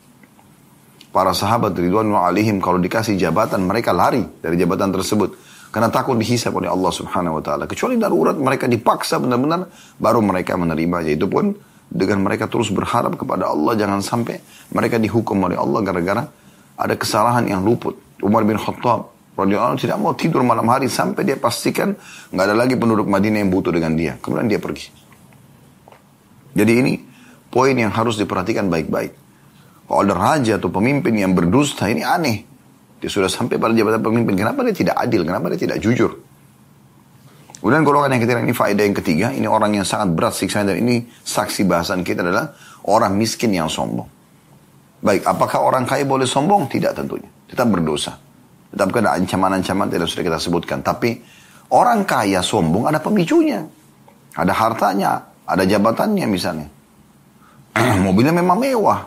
[1.13, 5.37] Para sahabat Ridwan alaihim kalau dikasih jabatan mereka lari dari jabatan tersebut
[5.73, 7.65] karena takut dihisap oleh Allah Subhanahu wa taala.
[7.65, 11.57] Kecuali darurat mereka dipaksa benar-benar baru mereka menerima yaitu pun
[11.93, 14.41] dengan mereka terus berharap kepada Allah jangan sampai
[14.73, 16.23] mereka dihukum oleh Allah gara-gara
[16.83, 17.95] ada kesalahan yang luput.
[18.23, 21.95] Umar bin Khattab radhiyallahu tidak mau tidur malam hari sampai dia pastikan
[22.35, 24.19] nggak ada lagi penduduk Madinah yang butuh dengan dia.
[24.19, 24.91] Kemudian dia pergi.
[26.53, 26.93] Jadi ini
[27.49, 29.13] poin yang harus diperhatikan baik-baik.
[29.89, 32.45] Kalau ada raja atau pemimpin yang berdusta ini aneh.
[33.03, 34.39] Dia sudah sampai pada jabatan pemimpin.
[34.39, 35.27] Kenapa dia tidak adil?
[35.27, 36.23] Kenapa dia tidak jujur?
[37.59, 39.27] Kemudian golongan yang ketiga ini faedah yang ketiga.
[39.35, 42.55] Ini orang yang sangat berat siksanya dan ini saksi bahasan kita adalah
[42.87, 44.22] orang miskin yang sombong.
[45.03, 46.71] Baik, apakah orang kaya boleh sombong?
[46.71, 47.27] Tidak tentunya.
[47.51, 48.15] Tetap berdosa.
[48.71, 50.79] Tetap ada ancaman-ancaman tidak sudah kita sebutkan.
[50.79, 51.19] Tapi
[51.75, 53.67] orang kaya sombong ada pemicunya.
[54.33, 56.69] Ada hartanya, ada jabatannya misalnya.
[58.07, 59.03] Mobilnya memang mewah.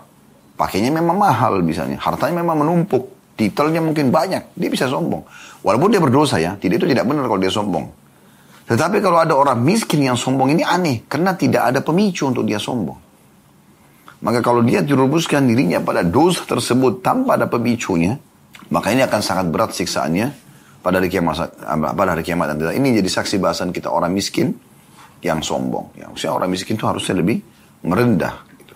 [0.59, 1.95] Pakainya memang mahal misalnya.
[1.95, 3.15] Hartanya memang menumpuk.
[3.39, 4.51] Titelnya mungkin banyak.
[4.51, 5.23] Dia bisa sombong.
[5.63, 6.59] Walaupun dia berdosa ya.
[6.59, 7.87] Tidak itu tidak benar kalau dia sombong.
[8.67, 11.07] Tetapi kalau ada orang miskin yang sombong ini aneh.
[11.07, 13.04] Karena tidak ada pemicu untuk dia sombong.
[14.24, 18.16] Maka kalau dia dirumuskan dirinya pada dosa tersebut tanpa ada pemicunya,
[18.72, 20.28] maka ini akan sangat berat siksaannya
[20.80, 21.51] pada hari kiamat.
[21.68, 22.80] Pada hari kiamat nanti.
[22.80, 24.55] Ini jadi saksi bahasan kita orang miskin
[25.26, 25.97] yang sombong.
[25.99, 27.41] Ya, maksudnya orang miskin itu harusnya lebih
[27.86, 28.45] merendah.
[28.55, 28.74] Gitu.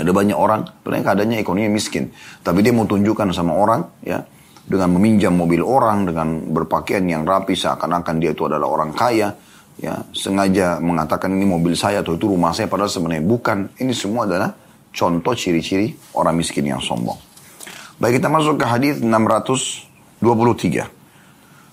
[0.00, 2.10] Ada banyak orang, sebenarnya keadaannya ekonomi miskin.
[2.40, 4.24] Tapi dia mau tunjukkan sama orang, ya,
[4.64, 9.34] dengan meminjam mobil orang, dengan berpakaian yang rapi, seakan-akan dia itu adalah orang kaya,
[9.80, 13.72] ya, sengaja mengatakan ini mobil saya atau itu rumah saya, padahal sebenarnya bukan.
[13.80, 14.52] Ini semua adalah
[14.92, 17.16] contoh ciri-ciri orang miskin yang sombong.
[17.96, 21.00] Baik kita masuk ke hadis 623.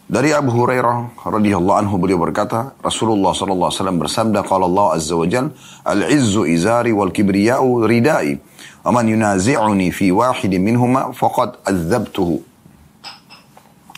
[0.08, 5.20] Dari Abu Hurairah radhiyallahu anhu beliau berkata, Rasulullah sallallahu alaihi wasallam bersabda, qala Allah azza
[5.20, 5.52] wa jalla,
[5.84, 8.40] "Al-'izzu izari wal kibriya'u ridai,
[8.88, 12.40] wa man yunazi'uni fi wahidin minhuma faqad adzabtuhu."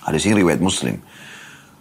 [0.01, 0.97] Hadis ini riwayat Muslim.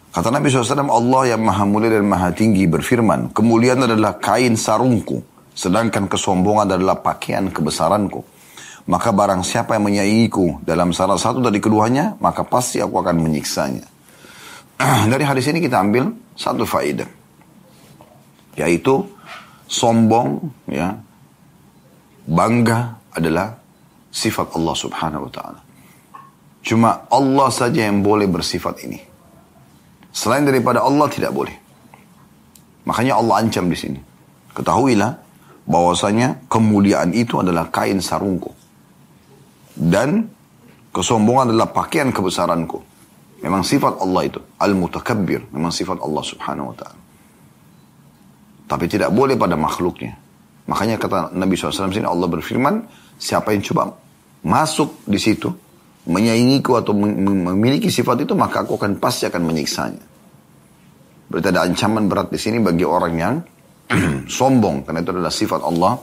[0.08, 5.20] Kata Nabi SAW, Allah yang maha mulia dan maha tinggi berfirman, kemuliaan adalah kain sarungku,
[5.52, 8.24] sedangkan kesombongan adalah pakaian kebesaranku.
[8.88, 13.84] Maka barang siapa yang menyaingiku dalam salah satu dari keduanya, maka pasti aku akan menyiksanya.
[15.12, 17.08] dari hadis ini kita ambil satu faedah.
[18.56, 19.04] Yaitu
[19.68, 20.40] sombong,
[20.72, 20.96] ya,
[22.24, 23.60] bangga adalah
[24.08, 25.60] sifat Allah subhanahu wa ta'ala.
[26.64, 29.07] Cuma Allah saja yang boleh bersifat ini.
[30.18, 31.54] Selain daripada Allah tidak boleh.
[32.90, 34.00] Makanya Allah ancam di sini.
[34.50, 35.14] Ketahuilah
[35.62, 38.50] bahwasanya kemuliaan itu adalah kain sarungku.
[39.78, 40.26] Dan
[40.90, 42.82] kesombongan adalah pakaian kebesaranku.
[43.46, 44.42] Memang sifat Allah itu.
[44.58, 45.54] Al-Mutakabbir.
[45.54, 47.00] Memang sifat Allah subhanahu wa ta'ala.
[48.66, 50.18] Tapi tidak boleh pada makhluknya.
[50.66, 52.82] Makanya kata Nabi SAW sini Allah berfirman,
[53.22, 53.94] siapa yang coba
[54.42, 55.48] masuk di situ,
[56.10, 60.07] menyaingiku atau memiliki sifat itu, maka aku akan pasti akan menyiksanya.
[61.28, 63.34] Berarti ada ancaman berat di sini bagi orang yang
[64.40, 66.00] sombong, karena itu adalah sifat Allah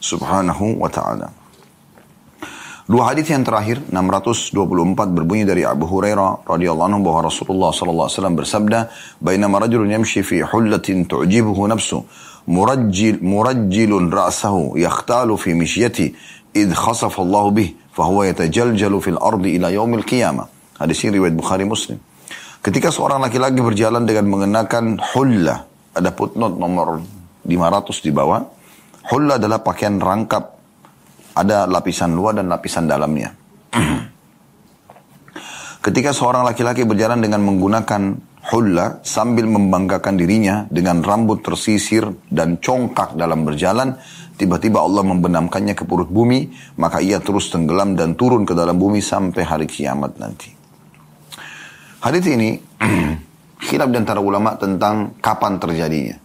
[0.00, 1.28] subhanahu wa ta'ala.
[2.82, 8.18] Dua hadis yang terakhir 624 berbunyi dari Abu Hurairah radhiyallahu anhu bahwa Rasulullah sallallahu alaihi
[8.18, 8.78] wasallam bersabda,
[9.22, 12.02] "Bainama rajulun yamshi fi hullatin tu'jibuhu nafsu,
[12.50, 16.10] murajjil murajjilun ra'sahu yakhtalu fi mishyati
[16.52, 20.50] id khasafa Allah bih, fahuwa yatajaljalu fil ardi ila yaumil qiyamah."
[20.82, 22.02] Hadis ini riwayat Bukhari Muslim.
[22.62, 25.66] Ketika seorang laki-laki berjalan dengan mengenakan hullah,
[25.98, 27.02] ada footnote nomor
[27.42, 28.38] 500 di bawah.
[29.10, 30.62] Hullah adalah pakaian rangkap
[31.34, 33.34] ada lapisan luar dan lapisan dalamnya.
[35.90, 43.18] Ketika seorang laki-laki berjalan dengan menggunakan hulla sambil membanggakan dirinya dengan rambut tersisir dan congkak
[43.18, 43.98] dalam berjalan,
[44.38, 46.46] tiba-tiba Allah membenamkannya ke perut bumi,
[46.78, 50.61] maka ia terus tenggelam dan turun ke dalam bumi sampai hari kiamat nanti.
[52.02, 52.58] Hadis ini
[53.70, 56.18] khilaf di antara ulama tentang kapan terjadinya.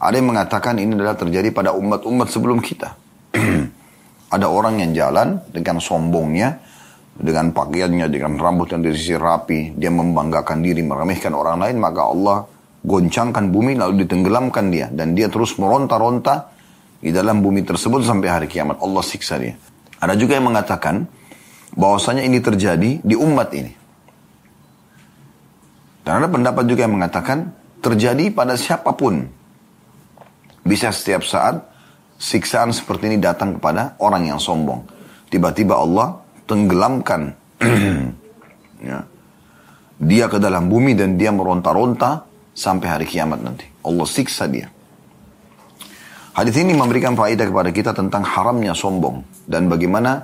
[0.00, 2.96] Ada yang mengatakan ini adalah terjadi pada umat-umat sebelum kita.
[4.34, 6.64] Ada orang yang jalan dengan sombongnya,
[7.12, 12.48] dengan pakaiannya, dengan rambut yang disisir rapi, dia membanggakan diri, meremehkan orang lain, maka Allah
[12.80, 14.88] goncangkan bumi lalu ditenggelamkan dia.
[14.88, 16.56] Dan dia terus meronta-ronta
[17.04, 18.80] di dalam bumi tersebut sampai hari kiamat.
[18.80, 19.60] Allah siksa dia.
[20.00, 21.04] Ada juga yang mengatakan
[21.76, 23.85] bahwasanya ini terjadi di umat ini.
[26.06, 27.50] Dan ada pendapat juga yang mengatakan
[27.82, 29.26] terjadi pada siapa pun.
[30.62, 31.58] Bisa setiap saat
[32.14, 34.86] siksaan seperti ini datang kepada orang yang sombong.
[35.26, 37.34] Tiba-tiba Allah tenggelamkan
[38.86, 39.02] ya,
[39.98, 42.22] dia ke dalam bumi dan dia meronta-ronta
[42.54, 43.66] sampai hari kiamat nanti.
[43.82, 44.70] Allah siksa dia.
[46.38, 50.22] Hadis ini memberikan faedah kepada kita tentang haramnya sombong dan bagaimana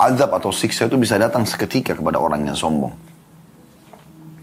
[0.00, 3.11] azab atau siksa itu bisa datang seketika kepada orang yang sombong.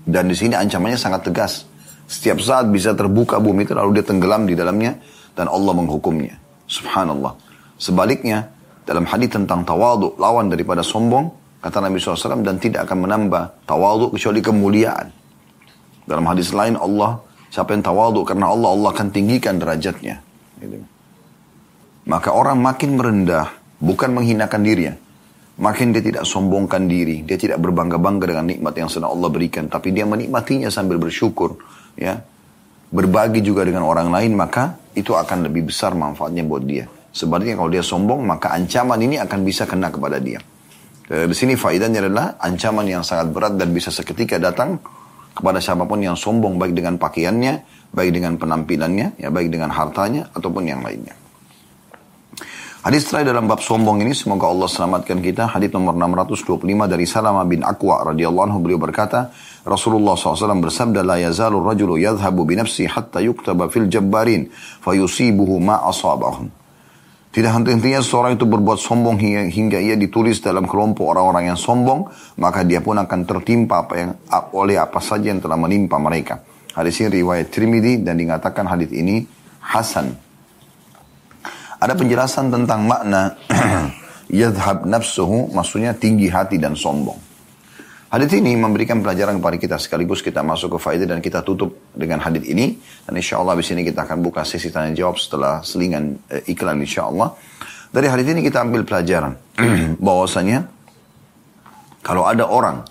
[0.09, 1.69] Dan di sini ancamannya sangat tegas.
[2.09, 4.97] Setiap saat bisa terbuka bumi itu lalu dia tenggelam di dalamnya
[5.37, 6.33] dan Allah menghukumnya.
[6.65, 7.37] Subhanallah.
[7.77, 8.49] Sebaliknya,
[8.89, 11.29] dalam hadis tentang tawadu, lawan daripada sombong,
[11.61, 15.07] kata Nabi SAW, dan tidak akan menambah tawadu kecuali kemuliaan.
[16.09, 17.21] Dalam hadis lain, Allah,
[17.53, 20.25] siapa yang tawadu, karena Allah, Allah akan tinggikan derajatnya.
[22.09, 24.93] Maka orang makin merendah, bukan menghinakan dirinya.
[25.59, 29.91] Makin dia tidak sombongkan diri, dia tidak berbangga-bangga dengan nikmat yang sedang Allah berikan, tapi
[29.91, 31.59] dia menikmatinya sambil bersyukur,
[31.99, 32.23] ya
[32.89, 36.89] berbagi juga dengan orang lain, maka itu akan lebih besar manfaatnya buat dia.
[37.09, 40.41] Sebaliknya kalau dia sombong, maka ancaman ini akan bisa kena kepada dia.
[41.09, 44.77] E, di sini faedahnya adalah ancaman yang sangat berat dan bisa seketika datang
[45.33, 47.53] kepada siapa pun yang sombong baik dengan pakaiannya,
[47.93, 51.13] baik dengan penampilannya, ya baik dengan hartanya ataupun yang lainnya.
[52.79, 55.51] Hadis terakhir dalam bab sombong ini semoga Allah selamatkan kita.
[55.51, 59.35] Hadis nomor 625 dari Salama bin Aqwa radhiyallahu anhu beliau berkata,
[59.67, 64.47] Rasulullah SAW bersabda, La yazalu rajulu yadhabu binafsi hatta yuktaba fil jabbarin,
[64.79, 66.47] fayusibuhu ma asabahum.
[67.35, 72.07] Tidak henti-hentinya seorang itu berbuat sombong hingga, hingga ia ditulis dalam kelompok orang-orang yang sombong,
[72.39, 74.15] maka dia pun akan tertimpa apa yang
[74.55, 76.47] oleh apa saja yang telah menimpa mereka.
[76.79, 79.27] Hadis ini riwayat Trimidi dan dikatakan hadis ini
[79.67, 80.28] Hasan
[81.79, 83.39] Ada penjelasan tentang makna
[84.27, 87.15] yadhab nafsuhu, maksudnya tinggi hati dan sombong.
[88.09, 92.17] Hadith ini memberikan pelajaran kepada kita sekaligus kita masuk ke faedah dan kita tutup dengan
[92.17, 92.73] hadith ini
[93.05, 96.81] dan insya Allah di sini kita akan buka sesi tanya jawab setelah selingan eh, iklan
[96.81, 97.37] insya Allah.
[97.93, 99.37] Dari hadith ini kita ambil pelajaran
[100.09, 100.65] bahwasanya
[102.01, 102.81] kalau ada orang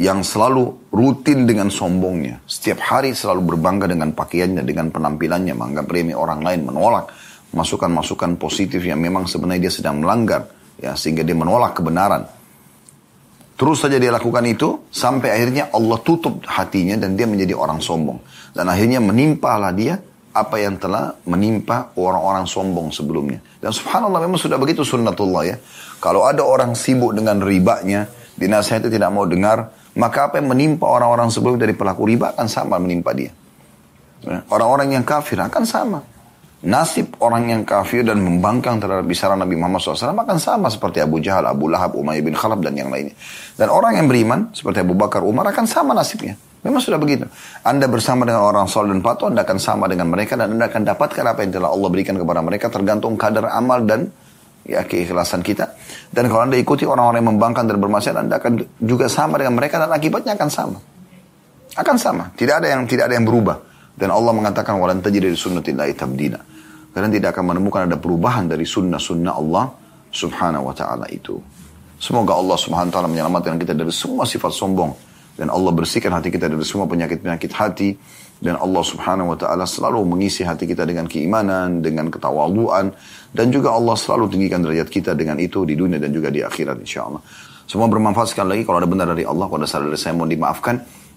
[0.00, 6.16] yang selalu rutin dengan sombongnya, setiap hari selalu berbangga dengan pakaiannya, dengan penampilannya, menganggap remeh
[6.16, 7.12] orang lain, menolak
[7.52, 12.38] masukan-masukan positif yang memang sebenarnya dia sedang melanggar, ya sehingga dia menolak kebenaran
[13.58, 18.22] Terus saja dia lakukan itu sampai akhirnya Allah tutup hatinya dan dia menjadi orang sombong.
[18.54, 19.98] Dan akhirnya menimpalah dia
[20.30, 23.42] apa yang telah menimpa orang-orang sombong sebelumnya.
[23.58, 25.56] Dan subhanallah memang sudah begitu sunnatullah ya.
[25.98, 28.06] Kalau ada orang sibuk dengan ribanya,
[28.38, 32.78] dinasihati tidak mau dengar, maka apa yang menimpa orang-orang sebelum dari pelaku riba akan sama
[32.78, 33.34] menimpa dia.
[34.22, 35.98] Ya, orang-orang yang kafir akan sama
[36.58, 41.22] nasib orang yang kafir dan membangkang terhadap bisaran Nabi Muhammad SAW akan sama seperti Abu
[41.22, 43.14] Jahal, Abu Lahab, Umayyah bin Khalaf dan yang lainnya.
[43.54, 46.34] Dan orang yang beriman seperti Abu Bakar, Umar akan sama nasibnya.
[46.66, 47.30] Memang sudah begitu.
[47.62, 50.82] Anda bersama dengan orang soleh dan patuh, Anda akan sama dengan mereka dan Anda akan
[50.82, 54.10] dapatkan apa yang telah Allah berikan kepada mereka tergantung kadar amal dan
[54.66, 55.78] ya keikhlasan kita.
[56.10, 59.78] Dan kalau Anda ikuti orang-orang yang membangkang dan bermaksiat, Anda akan juga sama dengan mereka
[59.78, 60.78] dan akibatnya akan sama.
[61.78, 62.34] Akan sama.
[62.34, 63.67] Tidak ada yang tidak ada yang berubah.
[63.98, 66.38] Dan Allah mengatakan walan tajid dari sunnatillahi tabdila.
[66.94, 69.74] Kalian tidak akan menemukan ada perubahan dari sunnah-sunnah Allah
[70.14, 71.34] subhanahu wa ta'ala itu.
[71.98, 74.94] Semoga Allah subhanahu wa ta'ala menyelamatkan kita dari semua sifat sombong.
[75.34, 77.98] Dan Allah bersihkan hati kita dari semua penyakit-penyakit hati.
[78.38, 82.94] Dan Allah subhanahu wa ta'ala selalu mengisi hati kita dengan keimanan, dengan ketawaduan.
[83.34, 86.78] Dan juga Allah selalu tinggikan derajat kita dengan itu di dunia dan juga di akhirat
[86.78, 87.22] insya Allah.
[87.66, 88.62] Semua bermanfaat sekali lagi.
[88.62, 90.97] Kalau ada benar dari Allah, kalau ada salah dari saya mohon dimaafkan.